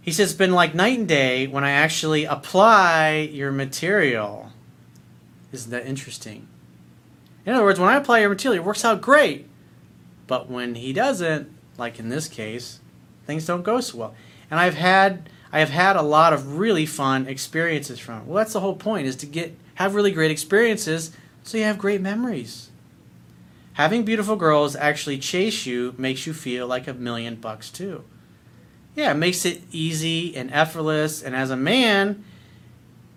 He 0.01 0.13
says 0.13 0.31
it's 0.31 0.39
been 0.39 0.53
like 0.53 0.73
night 0.73 0.97
and 0.97 1.09
day 1.09 1.49
when 1.49 1.65
I 1.65 1.73
actually 1.73 2.27
apply 2.27 3.29
your 3.33 3.51
material. 3.51 4.53
Isn't 5.51 5.73
that 5.73 5.85
interesting? 5.85 6.47
In 7.45 7.55
other 7.55 7.65
words, 7.65 7.81
when 7.81 7.89
I 7.89 7.97
apply 7.97 8.21
your 8.21 8.29
material, 8.29 8.63
it 8.63 8.65
works 8.65 8.85
out 8.85 9.01
great. 9.01 9.49
But 10.29 10.49
when 10.49 10.77
he 10.77 10.93
doesn't, 10.93 11.51
like 11.77 11.99
in 11.99 12.09
this 12.09 12.29
case, 12.29 12.79
things 13.27 13.47
don't 13.47 13.65
go 13.65 13.81
so 13.81 13.99
well. 13.99 14.15
And 14.49 14.61
I've 14.61 14.75
had 14.75 15.29
I 15.51 15.59
have 15.59 15.71
had 15.71 15.97
a 15.97 16.03
lot 16.03 16.33
of 16.33 16.57
really 16.57 16.87
fun 16.87 17.27
experiences 17.27 17.99
from 17.99 18.21
it. 18.21 18.27
Well, 18.27 18.37
that's 18.37 18.53
the 18.53 18.61
whole 18.61 18.77
point 18.77 19.09
is 19.09 19.17
to 19.17 19.27
get 19.27 19.59
have 19.75 19.97
really 19.97 20.13
great 20.13 20.31
experiences 20.31 21.11
so 21.45 21.57
you 21.57 21.65
have 21.65 21.79
great 21.79 22.01
memories. 22.01 22.71
Having 23.75 24.05
beautiful 24.05 24.37
girls 24.37 24.75
actually 24.75 25.19
chase 25.19 25.67
you 25.67 25.95
makes 25.97 26.27
you 26.27 26.33
feel 26.33 26.67
like 26.67 26.89
a 26.89 26.95
million 26.95 27.37
bucks 27.37 27.71
too 27.71 28.05
yeah, 28.95 29.11
it 29.11 29.17
makes 29.17 29.45
it 29.45 29.63
easy 29.73 30.37
and 30.37 30.53
effortless. 30.53 31.23
And 31.23 31.35
as 31.35 31.51
a 31.51 31.57
man, 31.57 32.25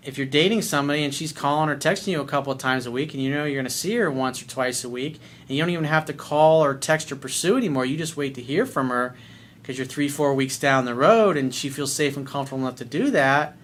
if 0.04 0.18
you're 0.18 0.28
dating 0.28 0.64
somebody 0.64 1.04
and 1.04 1.14
she's 1.14 1.32
calling 1.32 1.70
or 1.70 1.76
texting 1.76 2.08
you 2.08 2.22
a 2.22 2.26
couple 2.26 2.52
of 2.52 2.58
times 2.58 2.86
a 2.86 2.92
week 2.92 3.14
and 3.14 3.22
you 3.22 3.30
know 3.30 3.44
you're 3.44 3.56
going 3.56 3.66
to 3.66 3.70
see 3.70 3.96
her 3.96 4.10
once 4.10 4.42
or 4.42 4.48
twice 4.48 4.84
a 4.84 4.90
week 4.90 5.20
and 5.42 5.58
you 5.58 5.62
don't 5.62 5.70
even 5.70 5.86
have 5.86 6.06
to 6.06 6.14
call 6.14 6.64
or 6.64 6.74
text 6.74 7.12
or 7.12 7.16
pursue 7.16 7.58
anymore, 7.58 7.86
you 7.86 7.98
just 7.98 8.18
wait 8.18 8.34
to 8.36 8.42
hear 8.42 8.66
from 8.66 8.90
her 8.90 9.16
because 9.62 9.78
you're 9.78 9.86
three, 9.86 10.10
four 10.10 10.34
weeks 10.34 10.58
down 10.58 10.86
the 10.86 10.96
road 10.96 11.38
and 11.38 11.54
she 11.54 11.70
feels 11.70 11.94
safe 11.94 12.18
and 12.18 12.26
comfortable 12.26 12.64
enough 12.64 12.78
to 12.78 12.86
do 12.86 13.12
that. 13.12 13.56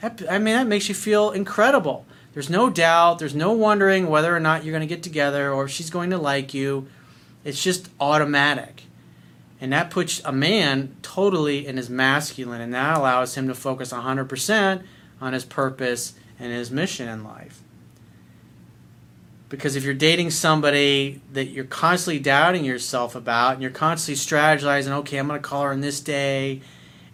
that 0.00 0.22
I 0.28 0.38
mean, 0.38 0.56
that 0.56 0.66
makes 0.66 0.88
you 0.88 0.94
feel 0.94 1.30
incredible. 1.30 2.04
There's 2.36 2.50
no 2.50 2.68
doubt, 2.68 3.18
there's 3.18 3.34
no 3.34 3.52
wondering 3.52 4.10
whether 4.10 4.36
or 4.36 4.40
not 4.40 4.62
you're 4.62 4.72
going 4.72 4.86
to 4.86 4.94
get 4.94 5.02
together 5.02 5.50
or 5.50 5.64
if 5.64 5.70
she's 5.70 5.88
going 5.88 6.10
to 6.10 6.18
like 6.18 6.52
you. 6.52 6.86
It's 7.44 7.62
just 7.62 7.88
automatic. 7.98 8.82
And 9.58 9.72
that 9.72 9.88
puts 9.88 10.20
a 10.22 10.32
man 10.32 10.94
totally 11.00 11.66
in 11.66 11.78
his 11.78 11.88
masculine, 11.88 12.60
and 12.60 12.74
that 12.74 12.98
allows 12.98 13.36
him 13.36 13.48
to 13.48 13.54
focus 13.54 13.90
100% 13.90 14.82
on 15.18 15.32
his 15.32 15.46
purpose 15.46 16.12
and 16.38 16.52
his 16.52 16.70
mission 16.70 17.08
in 17.08 17.24
life. 17.24 17.62
Because 19.48 19.74
if 19.74 19.82
you're 19.82 19.94
dating 19.94 20.30
somebody 20.30 21.22
that 21.32 21.46
you're 21.46 21.64
constantly 21.64 22.18
doubting 22.18 22.66
yourself 22.66 23.14
about, 23.14 23.54
and 23.54 23.62
you're 23.62 23.70
constantly 23.70 24.14
strategizing, 24.22 24.90
okay, 24.90 25.16
I'm 25.16 25.26
going 25.26 25.40
to 25.40 25.48
call 25.48 25.62
her 25.62 25.70
on 25.70 25.80
this 25.80 26.00
day, 26.00 26.60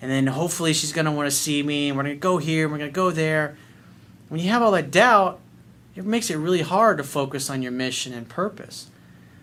and 0.01 0.11
then 0.11 0.27
hopefully 0.27 0.73
she's 0.73 0.93
going 0.93 1.05
to 1.05 1.13
want 1.13 1.29
to 1.29 1.37
see 1.37 1.63
me, 1.63 1.91
and 1.91 1.97
we're 1.97 2.03
going 2.03 2.17
to 2.17 2.21
go 2.21 2.39
here, 2.39 2.65
and 2.65 2.73
we're 2.73 2.79
going 2.79 2.91
to 2.91 2.93
go 2.93 3.13
there. 3.13 3.57
When 4.33 4.41
you 4.41 4.49
have 4.49 4.63
all 4.63 4.71
that 4.71 4.91
doubt, 4.91 5.41
it 5.95 6.07
makes 6.07 6.31
it 6.31 6.37
really 6.37 6.63
hard 6.63 6.97
to 6.97 7.05
focus 7.05 7.51
on 7.51 7.61
your 7.61 7.71
mission 7.71 8.15
and 8.15 8.27
purpose. 8.27 8.87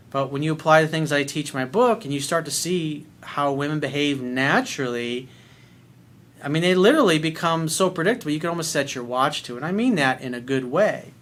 But 0.10 0.32
when 0.32 0.42
you 0.42 0.52
apply 0.52 0.82
the 0.82 0.88
things 0.88 1.12
I 1.12 1.24
teach 1.24 1.54
in 1.54 1.60
my 1.60 1.66
book 1.66 2.04
and 2.04 2.12
you 2.12 2.20
start 2.20 2.44
to 2.46 2.52
see 2.52 3.06
how 3.22 3.54
women 3.54 3.80
behave 3.80 4.20
naturally, 4.20 5.30
I 6.44 6.48
mean, 6.48 6.64
they 6.64 6.74
literally 6.74 7.20
become 7.20 7.70
so 7.70 7.92
predictable 7.92 8.32
you 8.32 8.40
can 8.40 8.50
almost 8.50 8.72
set 8.72 8.96
your 8.96 9.04
watch 9.04 9.44
to 9.44 9.54
it. 9.54 9.58
And 9.58 9.66
I 9.68 9.72
mean 9.72 9.94
that 9.94 10.22
in 10.22 10.34
a 10.34 10.42
good 10.42 10.66
way 10.66 11.14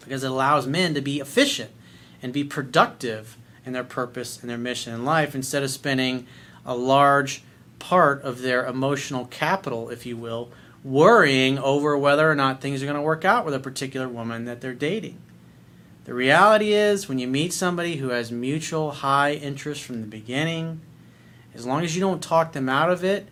because 0.00 0.24
it 0.24 0.30
allows 0.30 0.66
men 0.66 0.94
to 0.94 1.02
be 1.02 1.20
efficient 1.20 1.70
and 2.22 2.32
be 2.32 2.44
productive 2.44 3.36
in 3.66 3.74
their 3.74 3.84
purpose 3.84 4.40
and 4.40 4.48
their 4.48 4.56
mission 4.56 4.94
in 4.94 5.04
life 5.04 5.34
instead 5.34 5.62
of 5.62 5.70
spending 5.70 6.26
a 6.64 6.74
large 6.74 7.42
part 7.78 8.22
of 8.22 8.40
their 8.40 8.64
emotional 8.64 9.26
capital, 9.26 9.90
if 9.90 10.06
you 10.06 10.16
will, 10.16 10.50
worrying 10.84 11.58
over 11.58 11.96
whether 11.96 12.30
or 12.30 12.34
not 12.34 12.60
things 12.60 12.82
are 12.82 12.86
going 12.86 12.94
to 12.94 13.02
work 13.02 13.24
out 13.24 13.46
with 13.46 13.54
a 13.54 13.58
particular 13.58 14.08
woman 14.08 14.44
that 14.44 14.60
they're 14.60 14.74
dating. 14.74 15.18
The 16.04 16.12
reality 16.12 16.74
is, 16.74 17.08
when 17.08 17.18
you 17.18 17.26
meet 17.26 17.54
somebody 17.54 17.96
who 17.96 18.10
has 18.10 18.30
mutual 18.30 18.90
high 18.90 19.32
interest 19.32 19.82
from 19.82 20.02
the 20.02 20.06
beginning, 20.06 20.82
as 21.54 21.64
long 21.64 21.82
as 21.82 21.94
you 21.94 22.02
don't 22.02 22.22
talk 22.22 22.52
them 22.52 22.68
out 22.68 22.90
of 22.90 23.02
it, 23.02 23.28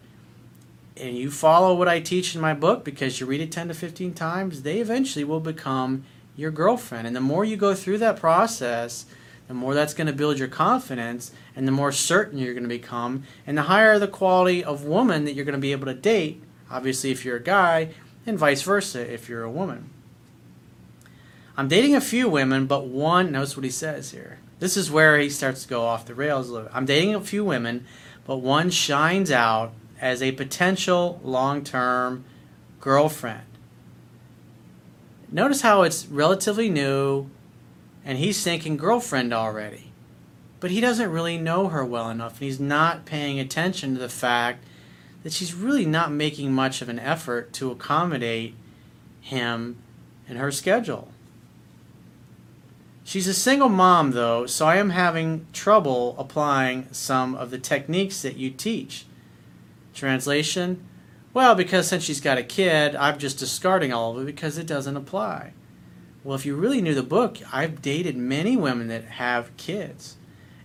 and 0.97 1.17
you 1.17 1.31
follow 1.31 1.75
what 1.75 1.89
I 1.89 2.01
teach 2.01 2.35
in 2.35 2.41
my 2.41 2.55
book 2.55 2.85
because 2.85 3.21
you 3.21 3.27
read 3.27 3.43
it 3.43 3.53
10 3.53 3.69
to 3.69 3.75
15 3.75 4.15
times, 4.15 4.63
they 4.63 4.79
eventually 4.79 5.25
will 5.25 5.41
become 5.41 6.05
your 6.35 6.51
girlfriend. 6.51 7.07
And 7.07 7.15
the 7.15 7.21
more 7.21 7.45
you 7.45 7.57
go 7.57 7.75
through 7.75 7.99
that 7.99 8.19
process, 8.19 9.05
the 9.49 9.55
more 9.55 9.75
that's 9.75 9.95
going 9.95 10.07
to 10.07 10.13
build 10.13 10.39
your 10.39 10.49
confidence 10.49 11.33
and 11.55 11.69
the 11.69 11.73
more 11.73 11.93
certain 11.93 12.39
you're 12.39 12.55
going 12.55 12.63
to 12.63 12.69
become, 12.69 13.25
and 13.47 13.59
the 13.59 13.63
higher 13.63 13.99
the 13.99 14.09
quality 14.09 14.65
of 14.65 14.85
woman 14.85 15.25
that 15.27 15.35
you're 15.35 15.45
going 15.45 15.55
to 15.55 15.59
be 15.59 15.73
able 15.73 15.87
to 15.87 15.95
date, 15.95 16.43
obviously, 16.73 17.11
if 17.11 17.25
you're 17.25 17.37
a 17.37 17.43
guy, 17.43 17.91
and 18.27 18.39
vice 18.39 18.63
versa 18.63 19.13
if 19.13 19.29
you're 19.29 19.43
a 19.43 19.51
woman. 19.51 19.91
I'm 21.57 21.69
dating 21.69 21.95
a 21.95 22.01
few 22.01 22.29
women, 22.29 22.67
but 22.67 22.87
one, 22.87 23.31
notice 23.31 23.57
what 23.57 23.65
he 23.65 23.71
says 23.71 24.11
here. 24.11 24.39
This 24.59 24.77
is 24.77 24.91
where 24.91 25.19
he 25.19 25.29
starts 25.29 25.63
to 25.63 25.69
go 25.69 25.85
off 25.85 26.07
the 26.07 26.15
rails 26.15 26.49
a 26.49 26.53
little. 26.53 26.71
I'm 26.73 26.87
dating 26.87 27.15
a 27.15 27.21
few 27.21 27.45
women, 27.45 27.85
but 28.25 28.37
one 28.39 28.71
shines 28.71 29.31
out 29.31 29.73
as 30.01 30.23
a 30.23 30.33
potential 30.33 31.21
long 31.23 31.63
term 31.63 32.25
girlfriend. 32.81 33.43
Notice 35.31 35.63
how 35.63 35.83
it's 35.83 36.07
relatively 36.07 36.69
new 36.69 37.29
and 38.05 38.19
he's 38.19 38.43
thinking 38.43 38.77
girlfriend 38.77 39.33
already. 39.33 39.93
But 40.61 40.71
he 40.71 40.81
doesn't 40.81 41.11
really 41.11 41.39
know 41.39 41.69
her 41.69 41.85
well 41.85 42.09
enough 42.09 42.35
and 42.35 42.43
he's 42.43 42.61
not 42.61 43.05
paying 43.05 43.41
attention 43.41 43.95
to 43.95 44.01
the 44.01 44.09
fact 44.09 44.65
that 45.23 45.33
she's 45.33 45.55
really 45.55 45.87
not 45.87 46.13
making 46.13 46.53
much 46.53 46.83
of 46.83 46.89
an 46.89 46.99
effort 46.99 47.53
to 47.55 47.71
accommodate 47.71 48.55
him 49.21 49.77
and 50.29 50.39
her 50.39 50.51
schedule. 50.51 51.13
She's 53.05 53.27
a 53.27 53.35
single 53.35 53.69
mom, 53.69 54.13
though, 54.13 54.47
so 54.47 54.67
I 54.67 54.77
am 54.77 54.91
having 54.91 55.47
trouble 55.53 56.15
applying 56.19 56.89
some 56.93 57.35
of 57.35 57.51
the 57.51 57.59
techniques 57.59 58.23
that 58.23 58.37
you 58.37 58.51
teach. 58.51 59.07
Translation 59.95 60.87
Well, 61.35 61.55
because 61.55 61.89
since 61.89 62.05
she's 62.05 62.21
got 62.21 62.39
a 62.39 62.43
kid, 62.43 62.95
I'm 62.95 63.19
just 63.19 63.39
discarding 63.39 63.93
all 63.93 64.17
of 64.17 64.23
it 64.23 64.27
because 64.27 64.57
it 64.59 64.67
doesn't 64.67 64.97
apply. 64.97 65.53
Well, 66.25 66.37
if 66.37 66.47
you 66.47 66.55
really 66.55 66.81
knew 66.81 66.95
the 66.95 67.03
book, 67.03 67.39
I've 67.53 67.83
dated 67.83 68.17
many 68.17 68.57
women 68.57 68.89
that 68.89 69.05
have 69.05 69.57
kids. 69.57 70.17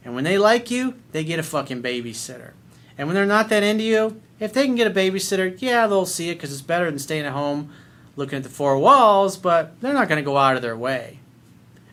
And 0.06 0.14
when 0.14 0.24
they 0.24 0.38
like 0.38 0.70
you, 0.70 0.96
they 1.12 1.24
get 1.24 1.40
a 1.40 1.44
fucking 1.44 1.82
babysitter. 1.82 2.52
And 2.98 3.08
when 3.08 3.16
they're 3.16 3.26
not 3.26 3.50
that 3.50 3.64
into 3.64 3.84
you, 3.84 4.22
if 4.40 4.54
they 4.54 4.66
can 4.66 4.76
get 4.76 4.88
a 4.88 4.94
babysitter, 4.94 5.60
yeah, 5.60 5.88
they'll 5.88 6.06
see 6.06 6.30
it 6.30 6.36
because 6.36 6.52
it's 6.52 6.62
better 6.62 6.86
than 6.90 7.00
staying 7.00 7.26
at 7.26 7.34
home 7.34 7.72
looking 8.18 8.38
at 8.38 8.44
the 8.44 8.50
four 8.50 8.78
walls, 8.78 9.38
but 9.38 9.80
they're 9.80 9.94
not 9.94 10.10
going 10.10 10.20
to 10.22 10.26
go 10.26 10.38
out 10.38 10.56
of 10.56 10.62
their 10.62 10.76
way. 10.76 11.20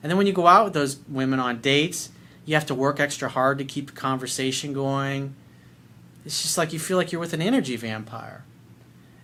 And 0.03 0.11
then 0.11 0.17
when 0.17 0.27
you 0.27 0.33
go 0.33 0.47
out 0.47 0.65
with 0.65 0.75
those 0.75 0.99
women 1.09 1.39
on 1.39 1.61
dates, 1.61 2.11
you 2.45 2.55
have 2.55 2.67
to 2.67 2.75
work 2.75 2.99
extra 2.99 3.29
hard 3.29 3.59
to 3.59 3.65
keep 3.65 3.87
the 3.87 3.97
conversation 3.97 4.73
going. 4.73 5.35
It's 6.25 6.43
just 6.43 6.59
like 6.59 6.73
you 6.73 6.79
feel 6.79 6.97
like 6.97 7.13
you're 7.13 7.21
with 7.21 7.35
an 7.35 7.43
energy 7.43 7.77
vampire. 7.77 8.45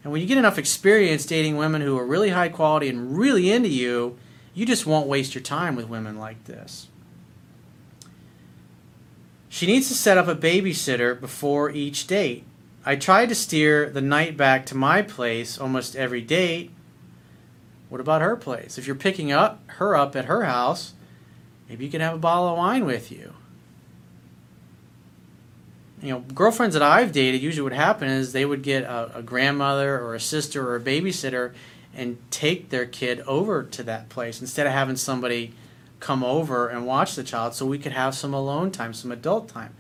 And 0.05 0.13
when 0.13 0.21
you 0.21 0.27
get 0.27 0.39
enough 0.39 0.59
experience 0.59 1.27
dating 1.27 1.57
women 1.57 1.83
who 1.83 1.99
are 1.99 2.07
really 2.07 2.31
high 2.31 2.49
quality 2.49 2.89
and 2.89 3.17
really 3.19 3.51
into 3.51 3.69
you, 3.69 4.19
you 4.55 4.67
just 4.67 4.87
won't 4.87 5.07
waste 5.07 5.35
your 5.35 5.43
time 5.43 5.77
with 5.77 5.89
women 5.89 6.19
like 6.19 6.45
this. 6.45 6.89
She 9.49 9.67
needs 9.67 9.89
to 9.89 9.95
set 9.95 10.17
up 10.17 10.29
a 10.29 10.37
babysitter 10.37 11.19
before 11.19 11.71
each 11.71 12.07
date. 12.07 12.45
I 12.85 12.97
try 12.97 13.27
to 13.27 13.35
steer 13.35 13.91
the 13.91 14.01
night 14.01 14.37
back 14.37 14.65
to 14.67 14.77
my 14.77 15.03
place 15.03 15.59
almost 15.59 15.97
every 15.97 16.23
date. 16.23 16.71
What 17.91 18.01
about 18.01 18.23
her 18.23 18.37
place? 18.37 18.79
If 18.79 18.87
you're 18.87 18.97
picking 18.97 19.33
up 19.33 19.63
her 19.67 19.95
up 19.95 20.17
at 20.17 20.27
her 20.27 20.45
house, 20.45 20.95
maybe 21.69 21.85
you 21.85 21.91
can 21.91 22.01
have 22.01 22.15
a 22.15 22.19
bottle 22.19 22.49
of 22.49 22.57
wine 22.57 22.87
with 22.87 23.13
you. 23.13 23.35
You 26.03 26.15
know, 26.15 26.21
girlfriends 26.21 26.73
that 26.73 26.83
I've 26.83 27.13
dated, 27.13 27.43
usually 27.43 27.63
what 27.63 27.75
happened 27.75 28.13
is 28.13 28.33
they 28.33 28.47
would 28.47 28.63
get 28.63 28.85
a, 28.85 29.19
a 29.19 29.23
grandmother 29.23 30.01
or 30.01 30.15
a 30.15 30.21
sister 30.21 30.67
or 30.67 30.77
a 30.77 30.81
babysitter 30.81 31.53
and 31.95 32.17
take 32.31 32.71
their 32.71 32.87
kid 32.87 33.21
over 33.27 33.63
to 33.65 33.83
that 33.83 34.09
place 34.09 34.41
instead 34.41 34.67
of 34.67 34.73
having 34.73 34.97
somebody 34.97 35.53
come 35.99 36.25
over 36.25 36.69
and 36.69 36.87
watch 36.87 37.15
the 37.15 37.25
child 37.25 37.53
so 37.53 37.67
we 37.67 37.79
could 37.79 37.93
have 37.93 38.15
some 38.15 38.33
alone 38.33 38.71
time, 38.71 38.95
some 38.95 39.13
adult 39.13 39.49
time. 39.49 39.75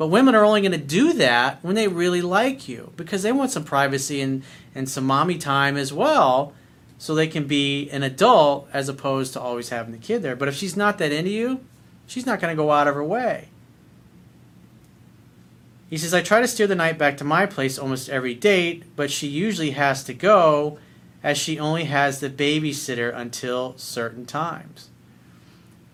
But 0.00 0.06
women 0.06 0.34
are 0.34 0.46
only 0.46 0.62
going 0.62 0.72
to 0.72 0.78
do 0.78 1.12
that 1.12 1.58
when 1.60 1.74
they 1.74 1.86
really 1.86 2.22
like 2.22 2.66
you 2.68 2.90
because 2.96 3.22
they 3.22 3.32
want 3.32 3.50
some 3.50 3.64
privacy 3.64 4.22
and, 4.22 4.42
and 4.74 4.88
some 4.88 5.04
mommy 5.04 5.36
time 5.36 5.76
as 5.76 5.92
well 5.92 6.54
so 6.96 7.14
they 7.14 7.26
can 7.26 7.46
be 7.46 7.90
an 7.90 8.02
adult 8.02 8.66
as 8.72 8.88
opposed 8.88 9.34
to 9.34 9.40
always 9.42 9.68
having 9.68 9.92
the 9.92 9.98
kid 9.98 10.22
there. 10.22 10.34
But 10.34 10.48
if 10.48 10.54
she's 10.54 10.74
not 10.74 10.96
that 10.96 11.12
into 11.12 11.28
you, 11.28 11.60
she's 12.06 12.24
not 12.24 12.40
going 12.40 12.50
to 12.50 12.56
go 12.56 12.70
out 12.70 12.88
of 12.88 12.94
her 12.94 13.04
way. 13.04 13.48
He 15.90 15.98
says, 15.98 16.14
I 16.14 16.22
try 16.22 16.40
to 16.40 16.48
steer 16.48 16.66
the 16.66 16.74
night 16.74 16.96
back 16.96 17.18
to 17.18 17.24
my 17.24 17.44
place 17.44 17.78
almost 17.78 18.08
every 18.08 18.34
date, 18.34 18.96
but 18.96 19.10
she 19.10 19.26
usually 19.26 19.72
has 19.72 20.02
to 20.04 20.14
go 20.14 20.78
as 21.22 21.36
she 21.36 21.58
only 21.58 21.84
has 21.84 22.20
the 22.20 22.30
babysitter 22.30 23.14
until 23.14 23.76
certain 23.76 24.24
times. 24.24 24.88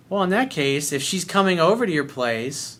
Well, 0.09 0.23
in 0.23 0.31
that 0.31 0.51
case, 0.51 0.93
if 0.93 1.03
she's 1.03 1.25
coming 1.25 1.59
over 1.59 1.85
to 1.85 1.93
your 1.93 2.05
place, 2.05 2.79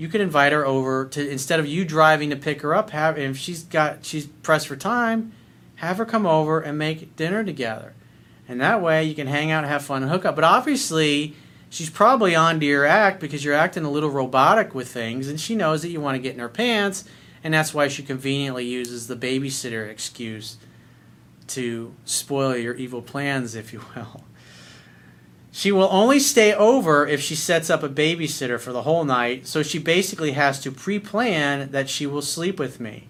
you 0.00 0.08
could 0.08 0.22
invite 0.22 0.50
her 0.50 0.66
over 0.66 1.04
to 1.04 1.28
instead 1.28 1.60
of 1.60 1.66
you 1.66 1.84
driving 1.84 2.30
to 2.30 2.36
pick 2.36 2.62
her 2.62 2.74
up. 2.74 2.88
Have 2.88 3.18
if 3.18 3.36
she's 3.36 3.64
got 3.64 4.02
she's 4.02 4.26
pressed 4.26 4.66
for 4.66 4.74
time, 4.74 5.30
have 5.74 5.98
her 5.98 6.06
come 6.06 6.24
over 6.24 6.58
and 6.58 6.78
make 6.78 7.14
dinner 7.16 7.44
together, 7.44 7.92
and 8.48 8.58
that 8.62 8.80
way 8.80 9.04
you 9.04 9.14
can 9.14 9.26
hang 9.26 9.50
out, 9.50 9.64
have 9.64 9.84
fun, 9.84 10.02
and 10.02 10.10
hook 10.10 10.24
up. 10.24 10.34
But 10.34 10.44
obviously, 10.44 11.34
she's 11.68 11.90
probably 11.90 12.34
on 12.34 12.60
to 12.60 12.64
your 12.64 12.86
act 12.86 13.20
because 13.20 13.44
you're 13.44 13.52
acting 13.52 13.84
a 13.84 13.90
little 13.90 14.08
robotic 14.08 14.74
with 14.74 14.88
things, 14.88 15.28
and 15.28 15.38
she 15.38 15.54
knows 15.54 15.82
that 15.82 15.90
you 15.90 16.00
want 16.00 16.14
to 16.14 16.22
get 16.22 16.32
in 16.32 16.40
her 16.40 16.48
pants, 16.48 17.04
and 17.44 17.52
that's 17.52 17.74
why 17.74 17.86
she 17.86 18.02
conveniently 18.02 18.64
uses 18.64 19.06
the 19.06 19.16
babysitter 19.16 19.86
excuse 19.86 20.56
to 21.48 21.94
spoil 22.06 22.56
your 22.56 22.74
evil 22.74 23.02
plans, 23.02 23.54
if 23.54 23.70
you 23.74 23.82
will. 23.94 24.24
She 25.52 25.72
will 25.72 25.88
only 25.90 26.20
stay 26.20 26.54
over 26.54 27.06
if 27.06 27.20
she 27.20 27.34
sets 27.34 27.70
up 27.70 27.82
a 27.82 27.88
babysitter 27.88 28.60
for 28.60 28.72
the 28.72 28.82
whole 28.82 29.04
night, 29.04 29.46
so 29.46 29.62
she 29.62 29.78
basically 29.78 30.32
has 30.32 30.60
to 30.60 30.70
pre 30.70 30.98
plan 30.98 31.70
that 31.72 31.90
she 31.90 32.06
will 32.06 32.22
sleep 32.22 32.58
with 32.58 32.78
me. 32.78 33.08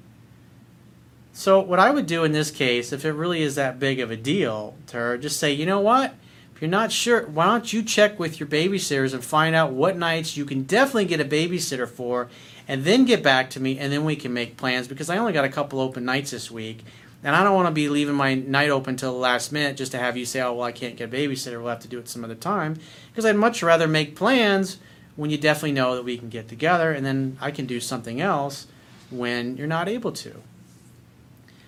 So, 1.32 1.60
what 1.60 1.78
I 1.78 1.90
would 1.90 2.06
do 2.06 2.24
in 2.24 2.32
this 2.32 2.50
case, 2.50 2.92
if 2.92 3.04
it 3.04 3.12
really 3.12 3.42
is 3.42 3.54
that 3.54 3.78
big 3.78 4.00
of 4.00 4.10
a 4.10 4.16
deal 4.16 4.74
to 4.88 4.96
her, 4.96 5.18
just 5.18 5.38
say, 5.38 5.52
you 5.52 5.66
know 5.66 5.80
what? 5.80 6.14
If 6.54 6.62
you're 6.62 6.70
not 6.70 6.92
sure, 6.92 7.26
why 7.26 7.46
don't 7.46 7.72
you 7.72 7.82
check 7.82 8.18
with 8.18 8.40
your 8.40 8.48
babysitters 8.48 9.14
and 9.14 9.24
find 9.24 9.54
out 9.54 9.72
what 9.72 9.96
nights 9.96 10.36
you 10.36 10.44
can 10.44 10.64
definitely 10.64 11.06
get 11.06 11.20
a 11.20 11.24
babysitter 11.24 11.88
for, 11.88 12.28
and 12.66 12.84
then 12.84 13.04
get 13.04 13.22
back 13.22 13.50
to 13.50 13.60
me, 13.60 13.78
and 13.78 13.92
then 13.92 14.04
we 14.04 14.16
can 14.16 14.32
make 14.32 14.56
plans 14.56 14.88
because 14.88 15.08
I 15.10 15.18
only 15.18 15.32
got 15.32 15.44
a 15.44 15.50
couple 15.50 15.80
open 15.80 16.04
nights 16.04 16.30
this 16.30 16.50
week 16.50 16.84
and 17.22 17.36
I 17.36 17.44
don't 17.44 17.54
want 17.54 17.68
to 17.68 17.72
be 17.72 17.88
leaving 17.88 18.14
my 18.14 18.34
night 18.34 18.70
open 18.70 18.96
till 18.96 19.12
the 19.12 19.18
last 19.18 19.52
minute 19.52 19.76
just 19.76 19.92
to 19.92 19.98
have 19.98 20.16
you 20.16 20.24
say, 20.24 20.40
oh, 20.40 20.54
well, 20.54 20.64
I 20.64 20.72
can't 20.72 20.96
get 20.96 21.12
a 21.12 21.16
babysitter. 21.16 21.58
We'll 21.58 21.68
have 21.68 21.80
to 21.80 21.88
do 21.88 21.98
it 21.98 22.08
some 22.08 22.24
other 22.24 22.34
time. 22.34 22.76
Because 23.10 23.26
I'd 23.26 23.36
much 23.36 23.62
rather 23.62 23.86
make 23.86 24.16
plans 24.16 24.78
when 25.16 25.28
you 25.30 25.36
definitely 25.36 25.72
know 25.72 25.96
that 25.96 26.04
we 26.04 26.16
can 26.16 26.30
get 26.30 26.48
together 26.48 26.92
and 26.92 27.04
then 27.04 27.36
I 27.40 27.50
can 27.50 27.66
do 27.66 27.78
something 27.78 28.20
else 28.20 28.66
when 29.10 29.56
you're 29.58 29.66
not 29.66 29.88
able 29.88 30.12
to. 30.12 30.36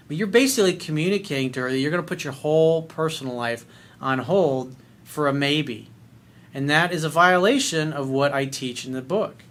But 0.09 0.17
you're 0.17 0.27
basically 0.27 0.75
communicating 0.75 1.53
to 1.53 1.61
her 1.63 1.71
that 1.71 1.79
you're 1.79 1.91
going 1.91 2.03
to 2.03 2.09
put 2.09 2.25
your 2.25 2.33
whole 2.33 2.83
personal 2.83 3.35
life 3.35 3.67
on 4.01 4.21
hold 4.21 4.75
for 5.05 5.29
a 5.29 5.35
maybe. 5.35 5.89
And 6.55 6.69
that 6.71 6.93
is 6.93 7.05
a 7.05 7.09
violation 7.11 7.93
of 7.93 8.09
what 8.09 8.33
I 8.33 8.47
teach 8.47 8.87
in 8.87 8.93
the 8.93 9.03
book. 9.03 9.43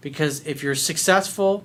Because 0.00 0.46
if 0.46 0.62
you're 0.62 0.74
successful, 0.74 1.64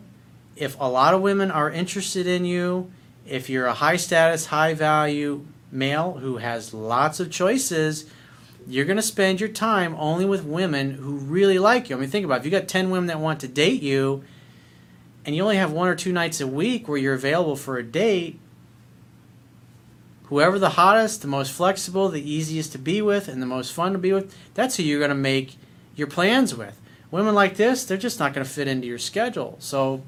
if 0.55 0.79
a 0.79 0.89
lot 0.89 1.13
of 1.13 1.21
women 1.21 1.51
are 1.51 1.69
interested 1.69 2.25
in 2.25 2.45
you, 2.45 2.91
if 3.29 3.50
you're 3.50 3.65
a 3.65 3.74
high 3.74 3.98
status, 3.98 4.48
high 4.48 4.74
value 4.74 5.45
male 5.71 6.13
who 6.13 6.38
has 6.38 6.74
lots 6.74 7.19
of 7.19 7.31
choices, 7.31 8.09
you're 8.67 8.86
going 8.86 8.98
to 8.98 9.03
spend 9.03 9.39
your 9.39 9.50
time 9.50 9.95
only 9.98 10.25
with 10.25 10.43
women 10.43 10.91
who 10.91 11.13
really 11.13 11.59
like 11.59 11.89
you. 11.89 11.95
I 11.95 12.00
mean, 12.00 12.09
think 12.09 12.25
about 12.25 12.36
it. 12.36 12.39
If 12.39 12.45
you 12.45 12.51
got 12.51 12.67
10 12.67 12.89
women 12.89 13.07
that 13.07 13.19
want 13.19 13.39
to 13.41 13.48
date 13.48 13.81
you 13.81 14.24
and 15.25 15.36
you 15.36 15.43
only 15.43 15.57
have 15.57 15.71
one 15.71 15.88
or 15.88 15.95
two 15.95 16.12
nights 16.12 16.41
a 16.41 16.48
week 16.48 16.88
where 16.88 16.98
you're 16.98 17.13
available 17.13 17.55
for 17.55 17.77
a 17.77 17.83
date, 17.83 18.39
whoever 20.25 20.59
the 20.59 20.71
hottest, 20.71 21.21
the 21.21 21.27
most 21.27 21.51
flexible, 21.51 22.09
the 22.09 22.31
easiest 22.31 22.71
to 22.71 22.77
be 22.77 23.01
with, 23.01 23.27
and 23.27 23.41
the 23.41 23.48
most 23.48 23.74
fun 23.74 23.93
to 23.93 23.98
be 23.98 24.13
with, 24.13 24.36
that's 24.53 24.77
who 24.77 24.83
you're 24.83 25.00
going 25.00 25.09
to 25.09 25.15
make 25.15 25.57
your 25.95 26.07
plans 26.07 26.55
with. 26.55 26.79
Women 27.12 27.33
like 27.33 27.55
this, 27.55 27.83
they're 27.83 27.98
just 27.98 28.19
not 28.19 28.33
going 28.33 28.45
to 28.45 28.51
fit 28.51 28.67
into 28.67 28.86
your 28.86 29.00
schedule. 29.00 29.55
So 29.59 30.03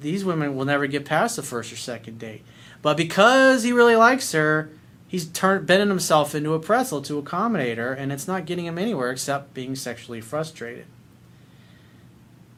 these 0.00 0.24
women 0.24 0.56
will 0.56 0.64
never 0.64 0.86
get 0.86 1.04
past 1.04 1.36
the 1.36 1.42
first 1.42 1.72
or 1.72 1.76
second 1.76 2.18
date. 2.18 2.44
But 2.82 2.96
because 2.96 3.62
he 3.62 3.72
really 3.72 3.96
likes 3.96 4.32
her, 4.32 4.70
he's 5.06 5.26
turned 5.26 5.66
bending 5.66 5.88
himself 5.88 6.34
into 6.34 6.54
a 6.54 6.60
pretzel 6.60 7.02
to 7.02 7.18
accommodate 7.18 7.78
her, 7.78 7.92
and 7.92 8.12
it's 8.12 8.28
not 8.28 8.46
getting 8.46 8.66
him 8.66 8.78
anywhere 8.78 9.10
except 9.10 9.54
being 9.54 9.74
sexually 9.74 10.20
frustrated. 10.20 10.86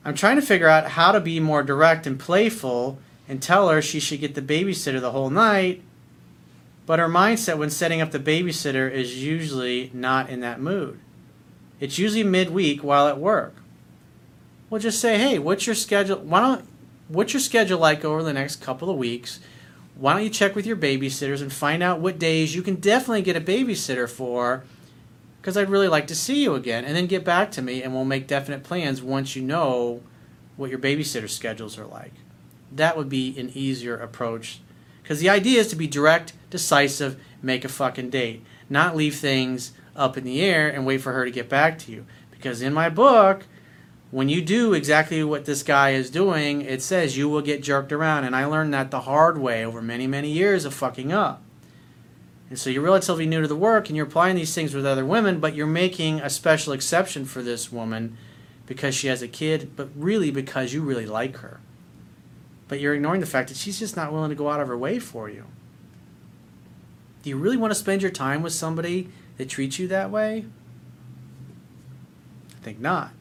I'm 0.05 0.15
trying 0.15 0.37
to 0.37 0.43
figure 0.43 0.69
out 0.69 0.91
how 0.91 1.13
to 1.13 1.21
be 1.21 1.41
more 1.41 1.63
direct 1.63 2.07
and 2.07 2.19
playful 2.19 2.99
and 3.29 3.43
tell 3.43 3.69
her 3.69 3.83
she 3.83 4.01
should 4.01 4.21
get 4.21 4.35
the 4.35 4.43
babysitter 4.43 5.01
the 5.01 5.13
whole 5.13 5.31
night, 5.31 5.83
but 6.87 6.99
her 6.99 7.09
mindset 7.09 7.59
when 7.59 7.71
setting 7.71 8.01
up 8.01 8.11
the 8.11 8.19
babysitter 8.19 8.91
is 8.91 9.23
usually 9.23 9.91
not 9.95 10.31
in 10.31 10.41
that 10.41 10.61
mood. 10.61 10.99
It's 11.79 11.99
usually 11.99 12.25
midweek 12.25 12.83
while 12.83 13.09
at 13.09 13.19
work. 13.19 13.55
We'll 14.69 14.81
just 14.81 15.01
say, 15.01 15.19
"Hey, 15.19 15.39
what's 15.39 15.67
your 15.67 15.75
schedule? 15.75 16.19
Why 16.19 16.41
don't 16.41 16.65
what's 17.11 17.33
your 17.33 17.41
schedule 17.41 17.79
like 17.79 18.05
over 18.05 18.23
the 18.23 18.33
next 18.33 18.63
couple 18.63 18.89
of 18.89 18.97
weeks? 18.97 19.41
Why 19.97 20.15
don't 20.15 20.23
you 20.23 20.31
check 20.31 20.55
with 20.55 20.65
your 20.65 20.77
babysitters 20.77 21.43
and 21.43 21.53
find 21.53 21.83
out 21.83 22.01
what 22.01 22.19
days 22.19 22.55
you 22.55 22.63
can 22.63 22.77
definitely 22.77 23.23
get 23.23 23.37
a 23.37 23.41
babysitter 23.41 24.09
for?" 24.09 24.65
Because 25.41 25.57
I'd 25.57 25.71
really 25.71 25.89
like 25.89 26.07
to 26.09 26.15
see 26.15 26.43
you 26.43 26.55
again, 26.55 26.85
and 26.85 26.95
then 26.95 27.07
get 27.07 27.25
back 27.25 27.51
to 27.53 27.63
me, 27.63 27.83
and 27.83 27.93
we'll 27.93 28.05
make 28.05 28.27
definite 28.27 28.63
plans 28.63 29.03
once 29.03 29.35
you 29.35 29.43
know 29.43 30.03
what 30.57 30.71
your 30.71 30.79
babysitter 30.79 31.29
schedules 31.29 31.79
are 31.79 31.87
like. 31.87 32.13
That 32.71 32.97
would 32.97 33.09
be 33.09 33.39
an 33.39 33.51
easier 33.55 33.97
approach. 33.97 34.61
Because 35.03 35.21
the 35.21 35.31
idea 35.31 35.61
is 35.61 35.69
to 35.69 35.77
be 35.77 35.87
direct, 35.87 36.35
decisive, 36.51 37.17
make 37.43 37.65
a 37.65 37.69
fucking 37.69 38.11
date, 38.11 38.45
not 38.69 38.95
leave 38.95 39.17
things 39.17 39.73
up 39.97 40.17
in 40.17 40.25
the 40.25 40.41
air 40.41 40.69
and 40.69 40.87
wait 40.87 41.01
for 41.01 41.13
her 41.13 41.25
to 41.25 41.31
get 41.31 41.49
back 41.49 41.79
to 41.81 41.93
you. 41.93 42.07
Because 42.31 42.63
in 42.63 42.73
my 42.73 42.89
book, 42.89 43.45
when 44.11 44.29
you 44.29 44.43
do 44.43 44.73
exactly 44.73 45.23
what 45.23 45.45
this 45.45 45.63
guy 45.63 45.91
is 45.91 46.11
doing, 46.11 46.63
it 46.63 46.83
says 46.83 47.17
you 47.17 47.29
will 47.29 47.43
get 47.43 47.63
jerked 47.63 47.93
around. 47.93 48.25
And 48.25 48.35
I 48.35 48.45
learned 48.45 48.75
that 48.75 48.91
the 48.91 49.03
hard 49.03 49.39
way 49.39 49.65
over 49.65 49.81
many, 49.81 50.07
many 50.07 50.31
years 50.31 50.65
of 50.65 50.75
fucking 50.75 51.13
up. 51.13 51.43
And 52.49 52.59
so 52.59 52.69
you're 52.69 52.83
relatively 52.83 53.27
new 53.27 53.41
to 53.41 53.47
the 53.47 53.55
work 53.55 53.89
and 53.89 53.97
you're 53.97 54.07
applying 54.07 54.35
these 54.35 54.55
things 54.55 54.75
with 54.75 54.85
other 54.85 55.07
women, 55.07 55.39
but 55.39 55.55
you're 55.55 55.69
making 55.69 56.21
a 56.21 56.29
special 56.29 56.73
exception 56.73 57.25
for 57.25 57.43
this 57.43 57.71
woman 57.71 58.17
because 58.67 58.95
she 58.95 59.07
has 59.07 59.23
a 59.23 59.29
kid, 59.29 59.77
but 59.77 59.89
really 59.95 60.33
because 60.33 60.73
you 60.73 60.83
really 60.83 61.07
like 61.07 61.37
her. 61.39 61.61
But 62.67 62.81
you're 62.81 62.95
ignoring 62.95 63.21
the 63.21 63.27
fact 63.27 63.49
that 63.49 63.57
she's 63.57 63.79
just 63.79 63.97
not 63.97 64.13
willing 64.13 64.31
to 64.31 64.37
go 64.37 64.51
out 64.51 64.61
of 64.61 64.67
her 64.67 64.77
way 64.77 64.99
for 64.99 65.29
you. 65.29 65.45
Do 67.23 67.31
you 67.31 67.37
really 67.37 67.57
want 67.57 67.71
to 67.71 67.77
spend 67.77 68.03
your 68.03 68.11
time 68.11 68.43
with 68.43 68.53
somebody 68.53 69.09
that 69.37 69.49
treats 69.49 69.79
you 69.79 69.87
that 69.89 70.11
way? 70.11 70.47
I 72.57 72.65
think 72.65 72.81
not. 72.81 73.13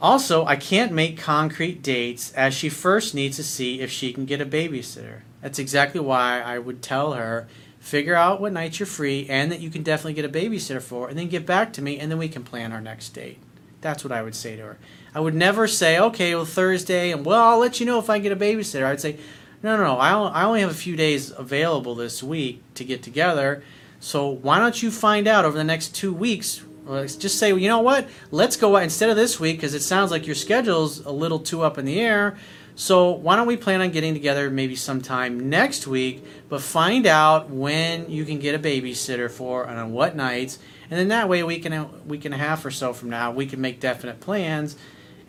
Also, 0.00 0.44
I 0.46 0.54
can't 0.56 0.92
make 0.92 1.18
concrete 1.18 1.82
dates 1.82 2.32
as 2.32 2.54
she 2.54 2.68
first 2.68 3.14
needs 3.14 3.36
to 3.36 3.42
see 3.42 3.80
if 3.80 3.90
she 3.90 4.12
can 4.12 4.26
get 4.26 4.40
a 4.40 4.46
babysitter. 4.46 5.22
That's 5.42 5.58
exactly 5.58 6.00
why 6.00 6.40
I 6.40 6.58
would 6.58 6.82
tell 6.82 7.14
her 7.14 7.48
figure 7.80 8.14
out 8.14 8.40
what 8.40 8.52
nights 8.52 8.78
you're 8.78 8.86
free 8.86 9.26
and 9.28 9.50
that 9.50 9.60
you 9.60 9.70
can 9.70 9.82
definitely 9.82 10.12
get 10.12 10.24
a 10.24 10.28
babysitter 10.28 10.82
for, 10.82 11.08
and 11.08 11.18
then 11.18 11.28
get 11.28 11.46
back 11.46 11.72
to 11.72 11.82
me, 11.82 11.98
and 11.98 12.10
then 12.10 12.18
we 12.18 12.28
can 12.28 12.44
plan 12.44 12.72
our 12.72 12.80
next 12.80 13.10
date. 13.10 13.38
That's 13.80 14.04
what 14.04 14.12
I 14.12 14.22
would 14.22 14.34
say 14.34 14.56
to 14.56 14.62
her. 14.62 14.78
I 15.14 15.20
would 15.20 15.34
never 15.34 15.66
say, 15.66 15.98
okay, 15.98 16.34
well, 16.34 16.44
Thursday, 16.44 17.12
and 17.12 17.24
well, 17.24 17.42
I'll 17.42 17.58
let 17.58 17.80
you 17.80 17.86
know 17.86 17.98
if 17.98 18.10
I 18.10 18.18
get 18.18 18.32
a 18.32 18.36
babysitter. 18.36 18.84
I'd 18.84 19.00
say, 19.00 19.16
no, 19.62 19.76
no, 19.76 19.84
no, 19.84 19.96
I 19.96 20.44
only 20.44 20.60
have 20.60 20.70
a 20.70 20.74
few 20.74 20.96
days 20.96 21.30
available 21.30 21.94
this 21.94 22.22
week 22.22 22.62
to 22.74 22.84
get 22.84 23.02
together. 23.02 23.62
So 24.00 24.28
why 24.28 24.58
don't 24.58 24.82
you 24.82 24.90
find 24.90 25.26
out 25.26 25.44
over 25.44 25.56
the 25.56 25.64
next 25.64 25.94
two 25.94 26.12
weeks? 26.12 26.62
Just 26.88 27.38
say, 27.38 27.52
you 27.54 27.68
know 27.68 27.80
what? 27.80 28.08
Let's 28.30 28.56
go 28.56 28.76
out 28.76 28.82
instead 28.82 29.10
of 29.10 29.16
this 29.16 29.38
week 29.38 29.56
because 29.56 29.74
it 29.74 29.82
sounds 29.82 30.10
like 30.10 30.26
your 30.26 30.34
schedule's 30.34 31.04
a 31.04 31.12
little 31.12 31.38
too 31.38 31.62
up 31.62 31.76
in 31.76 31.84
the 31.84 32.00
air. 32.00 32.38
So 32.76 33.10
why 33.10 33.34
don't 33.36 33.48
we 33.48 33.56
plan 33.56 33.80
on 33.80 33.90
getting 33.90 34.14
together 34.14 34.50
maybe 34.50 34.76
sometime 34.76 35.50
next 35.50 35.86
week, 35.86 36.24
but 36.48 36.62
find 36.62 37.06
out 37.06 37.50
when 37.50 38.08
you 38.08 38.24
can 38.24 38.38
get 38.38 38.54
a 38.54 38.58
babysitter 38.58 39.28
for 39.28 39.64
and 39.64 39.78
on 39.78 39.92
what 39.92 40.14
nights, 40.14 40.60
and 40.88 40.98
then 40.98 41.08
that 41.08 41.28
way 41.28 41.40
and 41.40 41.74
a 41.74 41.90
week 42.06 42.24
and 42.24 42.34
a 42.34 42.38
half 42.38 42.64
or 42.64 42.70
so 42.70 42.92
from 42.92 43.10
now 43.10 43.32
we 43.32 43.46
can 43.46 43.60
make 43.60 43.80
definite 43.80 44.20
plans 44.20 44.76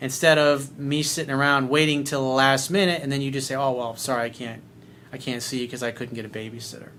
instead 0.00 0.38
of 0.38 0.78
me 0.78 1.02
sitting 1.02 1.34
around 1.34 1.68
waiting 1.68 2.04
till 2.04 2.22
the 2.22 2.34
last 2.34 2.70
minute 2.70 3.02
and 3.02 3.10
then 3.10 3.20
you 3.20 3.32
just 3.32 3.48
say, 3.48 3.56
"Oh 3.56 3.72
well, 3.72 3.96
sorry, 3.96 4.26
I 4.26 4.30
can't, 4.30 4.62
I 5.12 5.18
can't 5.18 5.42
see 5.42 5.62
you 5.62 5.66
because 5.66 5.82
I 5.82 5.90
couldn't 5.90 6.14
get 6.14 6.24
a 6.24 6.28
babysitter." 6.28 6.90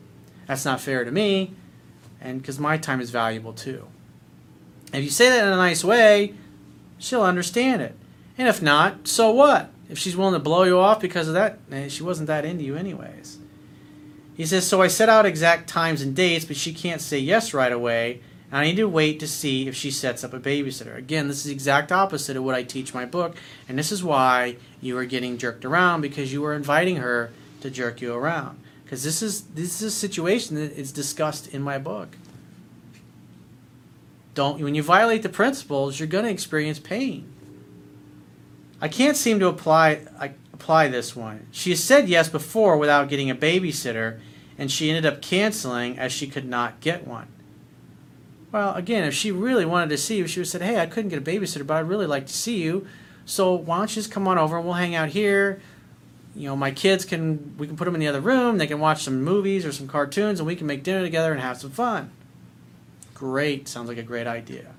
That's 0.47 0.65
not 0.65 0.81
fair 0.81 1.05
to 1.05 1.11
me, 1.11 1.53
and 2.19 2.41
because 2.41 2.59
my 2.59 2.77
time 2.77 2.99
is 2.99 3.09
valuable 3.09 3.53
too. 3.53 3.87
If 4.93 5.03
you 5.03 5.09
say 5.09 5.29
that 5.29 5.45
in 5.45 5.53
a 5.53 5.57
nice 5.57 5.83
way, 5.83 6.33
she'll 6.97 7.23
understand 7.23 7.81
it, 7.81 7.95
and 8.37 8.47
if 8.47 8.61
not, 8.61 9.07
so 9.07 9.31
what? 9.31 9.69
If 9.89 9.97
she's 9.97 10.15
willing 10.15 10.33
to 10.33 10.39
blow 10.39 10.63
you 10.63 10.79
off 10.79 10.99
because 10.99 11.27
of 11.27 11.33
that, 11.33 11.59
eh, 11.71 11.89
she 11.89 12.03
wasn't 12.03 12.27
that 12.27 12.45
into 12.45 12.63
you 12.63 12.75
anyways. 12.75 13.37
He 14.35 14.45
says, 14.45 14.65
So 14.65 14.81
I 14.81 14.87
set 14.87 15.09
out 15.09 15.25
exact 15.25 15.67
times 15.67 16.01
and 16.01 16.15
dates, 16.15 16.45
but 16.45 16.55
she 16.55 16.73
can't 16.73 17.01
say 17.01 17.19
yes 17.19 17.53
right 17.53 17.71
away. 17.71 18.21
And 18.49 18.59
I 18.59 18.65
need 18.65 18.77
to 18.77 18.87
wait 18.87 19.19
to 19.19 19.27
see 19.27 19.67
if 19.67 19.75
she 19.75 19.91
sets 19.91 20.23
up 20.23 20.33
a 20.33 20.39
babysitter. 20.39 20.97
Again, 20.97 21.27
this 21.27 21.37
is 21.37 21.43
the 21.43 21.51
exact 21.51 21.91
opposite 21.91 22.35
of 22.35 22.43
what 22.43 22.55
I 22.55 22.63
teach 22.63 22.93
my 22.93 23.05
book, 23.05 23.35
and 23.69 23.77
this 23.77 23.91
is 23.91 24.03
why 24.03 24.57
you 24.81 24.97
are 24.97 25.05
getting 25.05 25.37
jerked 25.37 25.63
around 25.63 26.01
because 26.01 26.33
you 26.33 26.43
are 26.45 26.53
inviting 26.53 26.97
her 26.97 27.31
to 27.61 27.69
jerk 27.69 28.01
you 28.01 28.13
around. 28.13 28.59
Because 28.83 29.03
this 29.03 29.21
is 29.21 29.41
this 29.41 29.81
is 29.81 29.83
a 29.83 29.91
situation 29.91 30.55
that 30.55 30.77
is 30.77 30.91
discussed 30.91 31.47
in 31.53 31.61
my 31.61 31.77
book. 31.77 32.17
Don't 34.41 34.59
when 34.59 34.73
you 34.73 34.81
violate 34.81 35.21
the 35.21 35.29
principles, 35.29 35.99
you're 35.99 36.07
going 36.07 36.25
to 36.25 36.31
experience 36.31 36.79
pain. 36.79 37.31
I 38.81 38.87
can't 38.87 39.15
seem 39.15 39.39
to 39.39 39.45
apply 39.45 39.99
I, 40.19 40.31
apply 40.51 40.87
this 40.87 41.15
one. 41.15 41.45
She 41.51 41.69
has 41.69 41.83
said 41.83 42.09
yes 42.09 42.27
before 42.27 42.75
without 42.77 43.07
getting 43.07 43.29
a 43.29 43.35
babysitter, 43.35 44.19
and 44.57 44.71
she 44.71 44.89
ended 44.89 45.05
up 45.05 45.21
canceling 45.21 45.99
as 45.99 46.11
she 46.11 46.25
could 46.25 46.47
not 46.47 46.79
get 46.79 47.05
one. 47.05 47.27
Well, 48.51 48.73
again, 48.73 49.03
if 49.03 49.13
she 49.13 49.31
really 49.31 49.63
wanted 49.63 49.89
to 49.91 49.97
see 49.99 50.17
you, 50.17 50.25
she 50.25 50.39
would 50.39 50.47
have 50.47 50.51
said, 50.51 50.63
"Hey, 50.63 50.79
I 50.79 50.87
couldn't 50.87 51.09
get 51.09 51.19
a 51.19 51.31
babysitter, 51.31 51.67
but 51.67 51.77
I'd 51.77 51.87
really 51.87 52.07
like 52.07 52.25
to 52.25 52.33
see 52.33 52.63
you. 52.63 52.87
So 53.25 53.53
why 53.53 53.77
don't 53.77 53.91
you 53.91 54.01
just 54.01 54.09
come 54.09 54.27
on 54.27 54.39
over 54.39 54.57
and 54.57 54.65
we'll 54.65 54.73
hang 54.73 54.95
out 54.95 55.09
here? 55.09 55.61
You 56.35 56.47
know, 56.47 56.55
my 56.55 56.71
kids 56.71 57.05
can 57.05 57.55
we 57.59 57.67
can 57.67 57.77
put 57.77 57.85
them 57.85 57.93
in 57.93 58.01
the 58.01 58.07
other 58.07 58.21
room. 58.21 58.57
They 58.57 58.65
can 58.65 58.79
watch 58.79 59.03
some 59.03 59.23
movies 59.23 59.67
or 59.67 59.71
some 59.71 59.87
cartoons, 59.87 60.39
and 60.39 60.47
we 60.47 60.55
can 60.55 60.65
make 60.65 60.81
dinner 60.81 61.03
together 61.03 61.31
and 61.31 61.41
have 61.41 61.59
some 61.59 61.69
fun." 61.69 62.09
Great, 63.21 63.67
sounds 63.67 63.87
like 63.87 63.99
a 63.99 64.03
great 64.03 64.25
idea. 64.25 64.73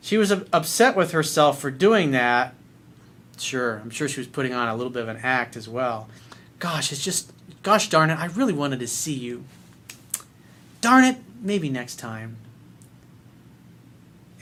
She 0.00 0.18
was 0.18 0.32
upset 0.32 0.96
with 0.96 1.12
herself 1.12 1.60
for 1.60 1.70
doing 1.70 2.10
that. 2.10 2.52
Sure, 3.38 3.76
I'm 3.76 3.90
sure 3.90 4.08
she 4.08 4.18
was 4.18 4.26
putting 4.26 4.52
on 4.52 4.66
a 4.66 4.74
little 4.74 4.90
bit 4.90 5.04
of 5.04 5.08
an 5.08 5.20
act 5.22 5.54
as 5.54 5.68
well. 5.68 6.08
Gosh, 6.58 6.90
it's 6.90 7.04
just, 7.04 7.32
gosh 7.62 7.88
darn 7.88 8.10
it, 8.10 8.18
I 8.18 8.26
really 8.26 8.52
wanted 8.52 8.80
to 8.80 8.88
see 8.88 9.14
you. 9.14 9.44
Darn 10.80 11.04
it, 11.04 11.18
maybe 11.40 11.68
next 11.68 12.00
time. 12.00 12.38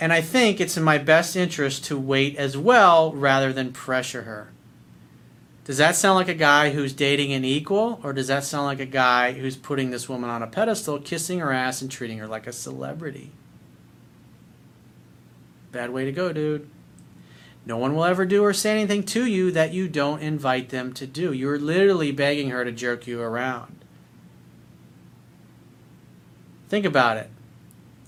And 0.01 0.11
I 0.11 0.23
think 0.23 0.59
it's 0.59 0.79
in 0.79 0.83
my 0.83 0.97
best 0.97 1.37
interest 1.37 1.85
to 1.85 1.99
wait 1.99 2.35
as 2.37 2.57
well 2.57 3.13
rather 3.13 3.53
than 3.53 3.75
pressure 3.75 4.23
her. 4.23 4.53
Does 5.69 5.77
that 5.77 5.97
sound 5.97 6.15
like 6.15 6.29
a 6.29 6.35
guy 6.35 6.71
who's 6.71 6.95
dating 6.95 7.35
an 7.35 7.45
equal, 7.45 8.01
or 8.03 8.15
does 8.15 8.29
that 8.29 8.43
sound 8.43 8.65
like 8.65 8.81
a 8.81 8.87
guy 8.87 9.33
who's 9.33 9.55
putting 9.55 9.91
this 9.91 10.09
woman 10.09 10.31
on 10.31 10.43
a 10.43 10.47
pedestal, 10.47 10.99
kissing 10.99 11.41
her 11.41 11.53
ass, 11.53 11.83
and 11.83 11.91
treating 11.91 12.17
her 12.17 12.27
like 12.27 12.47
a 12.47 12.55
celebrity? 12.55 13.33
Bad 15.71 15.91
way 15.91 16.07
to 16.07 16.11
go, 16.11 16.33
dude. 16.33 16.71
No 17.67 17.77
one 17.77 17.95
will 17.95 18.07
ever 18.07 18.25
do 18.25 18.43
or 18.43 18.55
say 18.55 18.71
anything 18.71 19.03
to 19.03 19.27
you 19.27 19.51
that 19.51 19.75
you 19.75 19.89
don't 19.89 20.23
invite 20.23 20.71
them 20.71 20.95
to 20.95 21.07
do. 21.07 21.35
You're 21.35 21.59
literally 21.59 22.13
begging 22.13 22.49
her 22.49 22.65
to 22.65 22.73
jerk 22.73 23.07
you 23.07 23.21
around. 23.21 23.85
Think 26.71 26.87
about 26.87 27.19
it. 27.19 27.29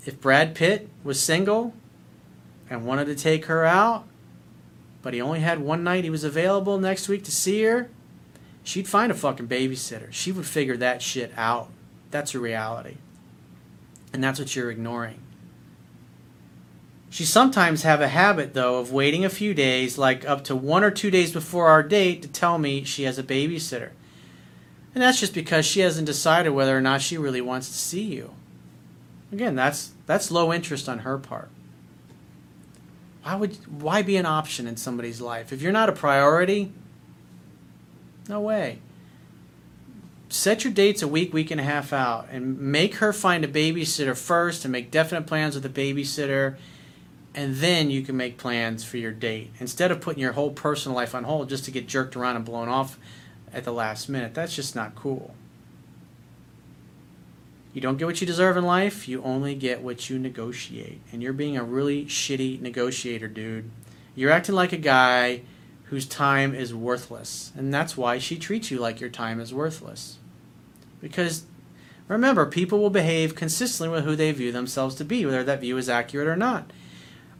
If 0.06 0.18
Brad 0.18 0.54
Pitt 0.54 0.88
was 1.04 1.20
single 1.20 1.74
and 2.70 2.86
wanted 2.86 3.04
to 3.04 3.14
take 3.14 3.44
her 3.44 3.66
out, 3.66 4.06
but 5.02 5.14
he 5.14 5.20
only 5.20 5.40
had 5.40 5.60
one 5.60 5.84
night 5.84 6.04
he 6.04 6.10
was 6.10 6.24
available 6.24 6.78
next 6.78 7.08
week 7.08 7.24
to 7.24 7.30
see 7.30 7.62
her, 7.64 7.88
she'd 8.62 8.88
find 8.88 9.10
a 9.10 9.14
fucking 9.14 9.48
babysitter. 9.48 10.12
She 10.12 10.32
would 10.32 10.46
figure 10.46 10.76
that 10.76 11.02
shit 11.02 11.32
out. 11.36 11.70
That's 12.10 12.34
a 12.34 12.40
reality. 12.40 12.96
And 14.12 14.22
that's 14.22 14.38
what 14.38 14.54
you're 14.54 14.70
ignoring. 14.70 15.20
She 17.08 17.24
sometimes 17.24 17.82
have 17.82 18.00
a 18.00 18.08
habit 18.08 18.54
though 18.54 18.78
of 18.78 18.92
waiting 18.92 19.24
a 19.24 19.30
few 19.30 19.52
days, 19.52 19.98
like 19.98 20.28
up 20.28 20.44
to 20.44 20.54
one 20.56 20.84
or 20.84 20.90
two 20.90 21.10
days 21.10 21.32
before 21.32 21.68
our 21.68 21.82
date, 21.82 22.22
to 22.22 22.28
tell 22.28 22.58
me 22.58 22.84
she 22.84 23.02
has 23.02 23.18
a 23.18 23.24
babysitter. 23.24 23.90
And 24.94 25.02
that's 25.02 25.20
just 25.20 25.34
because 25.34 25.66
she 25.66 25.80
hasn't 25.80 26.06
decided 26.06 26.50
whether 26.50 26.76
or 26.76 26.80
not 26.80 27.00
she 27.00 27.18
really 27.18 27.40
wants 27.40 27.68
to 27.68 27.74
see 27.74 28.02
you. 28.02 28.32
Again, 29.32 29.54
that's 29.54 29.92
that's 30.06 30.30
low 30.30 30.52
interest 30.52 30.88
on 30.88 31.00
her 31.00 31.18
part. 31.18 31.48
Why 33.22 33.34
would 33.34 33.56
why 33.66 34.02
be 34.02 34.16
an 34.16 34.26
option 34.26 34.66
in 34.66 34.76
somebody's 34.76 35.20
life? 35.20 35.52
If 35.52 35.60
you're 35.62 35.72
not 35.72 35.88
a 35.88 35.92
priority, 35.92 36.72
no 38.28 38.40
way. 38.40 38.78
Set 40.28 40.62
your 40.64 40.72
dates 40.72 41.02
a 41.02 41.08
week, 41.08 41.32
week 41.32 41.50
and 41.50 41.60
a 41.60 41.64
half 41.64 41.92
out 41.92 42.28
and 42.30 42.58
make 42.58 42.96
her 42.96 43.12
find 43.12 43.44
a 43.44 43.48
babysitter 43.48 44.16
first 44.16 44.64
and 44.64 44.70
make 44.72 44.90
definite 44.90 45.26
plans 45.26 45.54
with 45.54 45.66
a 45.66 45.68
babysitter 45.68 46.56
and 47.34 47.56
then 47.56 47.90
you 47.90 48.02
can 48.02 48.16
make 48.16 48.38
plans 48.38 48.84
for 48.84 48.96
your 48.96 49.12
date 49.12 49.50
instead 49.58 49.90
of 49.90 50.00
putting 50.00 50.20
your 50.20 50.32
whole 50.32 50.50
personal 50.50 50.96
life 50.96 51.14
on 51.14 51.24
hold 51.24 51.48
just 51.48 51.64
to 51.64 51.70
get 51.70 51.86
jerked 51.86 52.16
around 52.16 52.36
and 52.36 52.44
blown 52.44 52.68
off 52.68 52.98
at 53.52 53.64
the 53.64 53.72
last 53.72 54.08
minute. 54.08 54.34
That's 54.34 54.54
just 54.54 54.74
not 54.74 54.94
cool. 54.94 55.34
You 57.72 57.80
don't 57.80 57.98
get 57.98 58.06
what 58.06 58.20
you 58.20 58.26
deserve 58.26 58.56
in 58.56 58.64
life, 58.64 59.06
you 59.06 59.22
only 59.22 59.54
get 59.54 59.82
what 59.82 60.10
you 60.10 60.18
negotiate. 60.18 61.00
And 61.12 61.22
you're 61.22 61.32
being 61.32 61.56
a 61.56 61.62
really 61.62 62.04
shitty 62.06 62.60
negotiator, 62.60 63.28
dude. 63.28 63.70
You're 64.16 64.32
acting 64.32 64.56
like 64.56 64.72
a 64.72 64.76
guy 64.76 65.42
whose 65.84 66.06
time 66.06 66.54
is 66.54 66.74
worthless. 66.74 67.52
And 67.56 67.72
that's 67.72 67.96
why 67.96 68.18
she 68.18 68.38
treats 68.38 68.70
you 68.70 68.78
like 68.78 69.00
your 69.00 69.10
time 69.10 69.40
is 69.40 69.54
worthless. 69.54 70.18
Because 71.00 71.44
remember, 72.08 72.44
people 72.44 72.80
will 72.80 72.90
behave 72.90 73.36
consistently 73.36 73.94
with 73.94 74.04
who 74.04 74.16
they 74.16 74.32
view 74.32 74.50
themselves 74.50 74.96
to 74.96 75.04
be, 75.04 75.24
whether 75.24 75.44
that 75.44 75.60
view 75.60 75.76
is 75.78 75.88
accurate 75.88 76.28
or 76.28 76.36
not. 76.36 76.70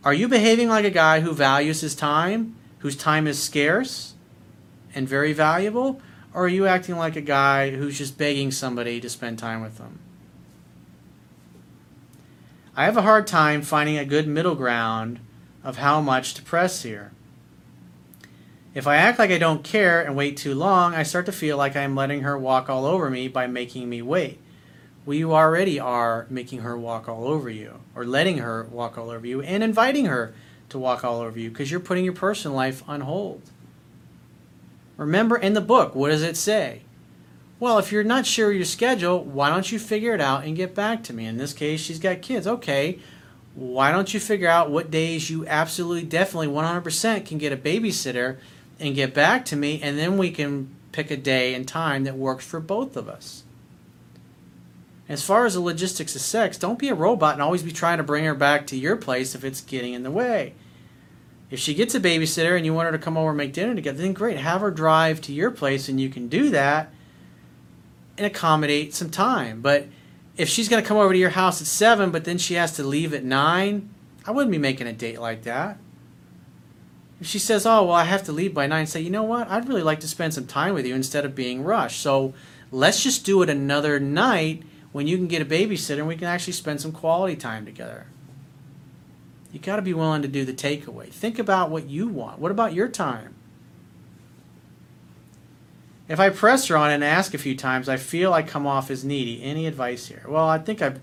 Are 0.04 0.14
you 0.14 0.28
behaving 0.28 0.68
like 0.68 0.84
a 0.84 0.90
guy 0.90 1.20
who 1.20 1.32
values 1.32 1.80
his 1.80 1.94
time, 1.94 2.56
whose 2.78 2.96
time 2.96 3.26
is 3.26 3.42
scarce 3.42 4.14
and 4.94 5.08
very 5.08 5.32
valuable? 5.32 6.00
Or 6.32 6.44
are 6.44 6.48
you 6.48 6.66
acting 6.66 6.96
like 6.96 7.16
a 7.16 7.20
guy 7.20 7.70
who's 7.70 7.98
just 7.98 8.16
begging 8.16 8.52
somebody 8.52 9.00
to 9.00 9.10
spend 9.10 9.38
time 9.38 9.60
with 9.60 9.76
them? 9.76 9.98
I 12.80 12.84
have 12.84 12.96
a 12.96 13.02
hard 13.02 13.26
time 13.26 13.60
finding 13.60 13.98
a 13.98 14.06
good 14.06 14.26
middle 14.26 14.54
ground 14.54 15.20
of 15.62 15.76
how 15.76 16.00
much 16.00 16.32
to 16.32 16.42
press 16.42 16.82
here. 16.82 17.12
If 18.72 18.86
I 18.86 18.96
act 18.96 19.18
like 19.18 19.30
I 19.30 19.36
don't 19.36 19.62
care 19.62 20.00
and 20.00 20.16
wait 20.16 20.38
too 20.38 20.54
long, 20.54 20.94
I 20.94 21.02
start 21.02 21.26
to 21.26 21.32
feel 21.32 21.58
like 21.58 21.76
I 21.76 21.82
am 21.82 21.94
letting 21.94 22.22
her 22.22 22.38
walk 22.38 22.70
all 22.70 22.86
over 22.86 23.10
me 23.10 23.28
by 23.28 23.46
making 23.46 23.90
me 23.90 24.00
wait. 24.00 24.40
Well, 25.04 25.14
you 25.14 25.34
already 25.34 25.78
are 25.78 26.26
making 26.30 26.60
her 26.60 26.74
walk 26.74 27.06
all 27.06 27.26
over 27.26 27.50
you, 27.50 27.80
or 27.94 28.06
letting 28.06 28.38
her 28.38 28.66
walk 28.70 28.96
all 28.96 29.10
over 29.10 29.26
you, 29.26 29.42
and 29.42 29.62
inviting 29.62 30.06
her 30.06 30.32
to 30.70 30.78
walk 30.78 31.04
all 31.04 31.20
over 31.20 31.38
you 31.38 31.50
because 31.50 31.70
you're 31.70 31.80
putting 31.80 32.04
your 32.06 32.14
personal 32.14 32.56
life 32.56 32.82
on 32.88 33.02
hold. 33.02 33.42
Remember 34.96 35.36
in 35.36 35.52
the 35.52 35.60
book, 35.60 35.94
what 35.94 36.08
does 36.08 36.22
it 36.22 36.34
say? 36.34 36.80
Well, 37.60 37.78
if 37.78 37.92
you're 37.92 38.02
not 38.02 38.24
sure 38.24 38.50
of 38.50 38.56
your 38.56 38.64
schedule, 38.64 39.22
why 39.22 39.50
don't 39.50 39.70
you 39.70 39.78
figure 39.78 40.14
it 40.14 40.20
out 40.20 40.44
and 40.44 40.56
get 40.56 40.74
back 40.74 41.04
to 41.04 41.12
me? 41.12 41.26
In 41.26 41.36
this 41.36 41.52
case, 41.52 41.78
she's 41.78 41.98
got 41.98 42.22
kids. 42.22 42.46
Okay, 42.46 42.98
why 43.54 43.92
don't 43.92 44.14
you 44.14 44.18
figure 44.18 44.48
out 44.48 44.70
what 44.70 44.90
days 44.90 45.28
you 45.28 45.46
absolutely, 45.46 46.04
definitely, 46.04 46.48
100% 46.48 47.26
can 47.26 47.36
get 47.36 47.52
a 47.52 47.58
babysitter 47.58 48.38
and 48.78 48.94
get 48.94 49.12
back 49.12 49.44
to 49.44 49.56
me, 49.56 49.78
and 49.82 49.98
then 49.98 50.16
we 50.16 50.30
can 50.30 50.74
pick 50.92 51.10
a 51.10 51.18
day 51.18 51.52
and 51.52 51.68
time 51.68 52.04
that 52.04 52.16
works 52.16 52.46
for 52.46 52.60
both 52.60 52.96
of 52.96 53.10
us. 53.10 53.44
As 55.06 55.22
far 55.22 55.44
as 55.44 55.52
the 55.52 55.60
logistics 55.60 56.16
of 56.16 56.22
sex, 56.22 56.56
don't 56.56 56.78
be 56.78 56.88
a 56.88 56.94
robot 56.94 57.34
and 57.34 57.42
always 57.42 57.62
be 57.62 57.72
trying 57.72 57.98
to 57.98 58.04
bring 58.04 58.24
her 58.24 58.34
back 58.34 58.66
to 58.68 58.76
your 58.76 58.96
place 58.96 59.34
if 59.34 59.44
it's 59.44 59.60
getting 59.60 59.92
in 59.92 60.02
the 60.02 60.10
way. 60.10 60.54
If 61.50 61.58
she 61.58 61.74
gets 61.74 61.94
a 61.94 62.00
babysitter 62.00 62.56
and 62.56 62.64
you 62.64 62.72
want 62.72 62.86
her 62.86 62.92
to 62.92 62.98
come 62.98 63.18
over 63.18 63.30
and 63.30 63.36
make 63.36 63.52
dinner 63.52 63.74
together, 63.74 63.98
then 63.98 64.14
great. 64.14 64.38
Have 64.38 64.62
her 64.62 64.70
drive 64.70 65.20
to 65.22 65.32
your 65.32 65.50
place 65.50 65.88
and 65.88 66.00
you 66.00 66.08
can 66.08 66.28
do 66.28 66.48
that 66.50 66.90
and 68.20 68.26
accommodate 68.26 68.94
some 68.94 69.08
time. 69.08 69.62
But 69.62 69.86
if 70.36 70.46
she's 70.46 70.68
going 70.68 70.82
to 70.82 70.86
come 70.86 70.98
over 70.98 71.14
to 71.14 71.18
your 71.18 71.30
house 71.30 71.62
at 71.62 71.66
7, 71.66 72.10
but 72.10 72.24
then 72.24 72.36
she 72.36 72.54
has 72.54 72.72
to 72.76 72.82
leave 72.82 73.14
at 73.14 73.24
9, 73.24 73.88
I 74.26 74.30
wouldn't 74.30 74.52
be 74.52 74.58
making 74.58 74.86
a 74.86 74.92
date 74.92 75.18
like 75.18 75.44
that. 75.44 75.78
If 77.18 77.26
she 77.26 77.38
says, 77.38 77.64
oh, 77.64 77.84
well, 77.84 77.94
I 77.94 78.04
have 78.04 78.22
to 78.24 78.32
leave 78.32 78.52
by 78.52 78.66
9, 78.66 78.86
say, 78.86 79.00
you 79.00 79.08
know 79.08 79.22
what? 79.22 79.48
I'd 79.48 79.68
really 79.68 79.82
like 79.82 80.00
to 80.00 80.08
spend 80.08 80.34
some 80.34 80.46
time 80.46 80.74
with 80.74 80.86
you 80.86 80.94
instead 80.94 81.24
of 81.24 81.34
being 81.34 81.64
rushed. 81.64 82.02
So 82.02 82.34
let's 82.70 83.02
just 83.02 83.24
do 83.24 83.40
it 83.40 83.48
another 83.48 83.98
night 83.98 84.64
when 84.92 85.06
you 85.06 85.16
can 85.16 85.26
get 85.26 85.40
a 85.40 85.46
babysitter 85.46 85.98
and 85.98 86.08
we 86.08 86.16
can 86.16 86.26
actually 86.26 86.52
spend 86.52 86.82
some 86.82 86.92
quality 86.92 87.36
time 87.36 87.64
together. 87.64 88.06
You 89.52 89.60
got 89.60 89.76
to 89.76 89.82
be 89.82 89.94
willing 89.94 90.20
to 90.20 90.28
do 90.28 90.44
the 90.44 90.52
takeaway. 90.52 91.08
Think 91.08 91.38
about 91.38 91.70
what 91.70 91.88
you 91.88 92.06
want. 92.06 92.38
What 92.38 92.52
about 92.52 92.74
your 92.74 92.88
time? 92.88 93.34
If 96.10 96.18
I 96.18 96.28
press 96.30 96.66
her 96.66 96.76
on 96.76 96.90
it 96.90 96.94
and 96.94 97.04
ask 97.04 97.34
a 97.34 97.38
few 97.38 97.56
times, 97.56 97.88
I 97.88 97.96
feel 97.96 98.32
I 98.32 98.42
come 98.42 98.66
off 98.66 98.90
as 98.90 99.04
needy. 99.04 99.44
Any 99.44 99.68
advice 99.68 100.08
here? 100.08 100.24
Well, 100.26 100.48
I 100.48 100.58
think 100.58 100.82
I've 100.82 100.98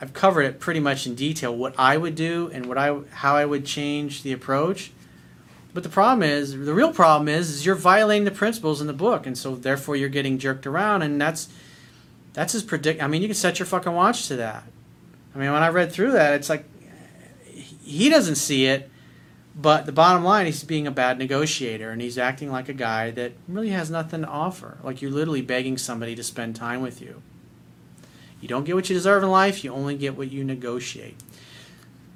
I've 0.00 0.12
covered 0.12 0.42
it 0.42 0.60
pretty 0.60 0.78
much 0.78 1.08
in 1.08 1.16
detail 1.16 1.54
what 1.54 1.74
I 1.76 1.96
would 1.96 2.14
do 2.14 2.48
and 2.52 2.66
what 2.66 2.78
I 2.78 3.00
how 3.10 3.34
I 3.34 3.44
would 3.44 3.66
change 3.66 4.22
the 4.22 4.32
approach. 4.32 4.92
But 5.74 5.82
the 5.82 5.88
problem 5.88 6.22
is, 6.22 6.52
the 6.52 6.72
real 6.72 6.92
problem 6.92 7.26
is, 7.26 7.50
is 7.50 7.66
you're 7.66 7.74
violating 7.74 8.24
the 8.24 8.30
principles 8.30 8.80
in 8.80 8.86
the 8.86 8.92
book, 8.92 9.26
and 9.26 9.36
so 9.36 9.56
therefore 9.56 9.96
you're 9.96 10.08
getting 10.08 10.38
jerked 10.38 10.68
around, 10.68 11.02
and 11.02 11.20
that's 11.20 11.48
that's 12.32 12.52
his 12.52 12.62
predict. 12.62 13.02
I 13.02 13.08
mean, 13.08 13.22
you 13.22 13.28
can 13.28 13.34
set 13.34 13.58
your 13.58 13.66
fucking 13.66 13.92
watch 13.92 14.28
to 14.28 14.36
that. 14.36 14.62
I 15.34 15.38
mean, 15.38 15.52
when 15.52 15.64
I 15.64 15.68
read 15.68 15.90
through 15.90 16.12
that, 16.12 16.34
it's 16.34 16.48
like 16.48 16.64
he 17.82 18.08
doesn't 18.08 18.36
see 18.36 18.66
it, 18.66 18.89
but 19.54 19.86
the 19.86 19.92
bottom 19.92 20.24
line, 20.24 20.46
he's 20.46 20.62
being 20.64 20.86
a 20.86 20.92
bad 20.92 21.18
negotiator, 21.18 21.90
and 21.90 22.00
he's 22.00 22.18
acting 22.18 22.50
like 22.50 22.68
a 22.68 22.74
guy 22.74 23.10
that 23.12 23.32
really 23.48 23.70
has 23.70 23.90
nothing 23.90 24.22
to 24.22 24.28
offer. 24.28 24.78
Like 24.82 25.02
you're 25.02 25.10
literally 25.10 25.42
begging 25.42 25.76
somebody 25.76 26.14
to 26.14 26.22
spend 26.22 26.56
time 26.56 26.82
with 26.82 27.02
you. 27.02 27.22
You 28.40 28.48
don't 28.48 28.64
get 28.64 28.74
what 28.74 28.88
you 28.88 28.94
deserve 28.94 29.22
in 29.22 29.30
life. 29.30 29.62
You 29.64 29.72
only 29.72 29.96
get 29.96 30.16
what 30.16 30.30
you 30.30 30.44
negotiate. 30.44 31.16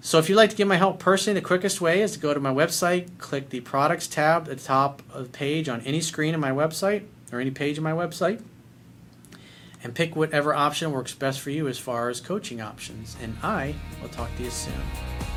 So 0.01 0.19
if 0.19 0.29
you'd 0.29 0.37
like 0.37 0.51
to 0.51 0.57
get 0.57 0.67
my 0.67 0.77
help 0.77 0.99
personally, 0.99 1.41
the 1.41 1.47
quickest 1.47 1.81
way 1.81 2.03
is 2.03 2.13
to 2.13 2.19
go 2.19 2.35
to 2.35 2.41
my 2.41 2.53
website, 2.53 3.09
click 3.19 3.49
the 3.49 3.61
products 3.61 4.07
tab 4.07 4.43
at 4.49 4.59
the 4.59 4.65
top 4.65 5.03
of 5.13 5.25
the 5.25 5.31
page 5.31 5.69
on 5.69 5.81
any 5.81 6.01
screen 6.01 6.35
of 6.35 6.41
my 6.41 6.51
website 6.51 7.05
or 7.33 7.41
any 7.41 7.51
page 7.51 7.79
of 7.79 7.85
my 7.85 7.93
website 7.93 8.43
and 9.83 9.95
pick 9.95 10.15
whatever 10.15 10.55
option 10.55 10.93
works 10.93 11.15
best 11.15 11.41
for 11.41 11.51
you 11.51 11.69
as 11.69 11.79
far 11.79 12.09
as 12.09 12.21
coaching 12.21 12.61
options. 12.61 13.17
And 13.23 13.37
I 13.43 13.75
will 14.03 14.09
talk 14.09 14.35
to 14.37 14.43
you 14.43 14.51
soon. 14.51 15.34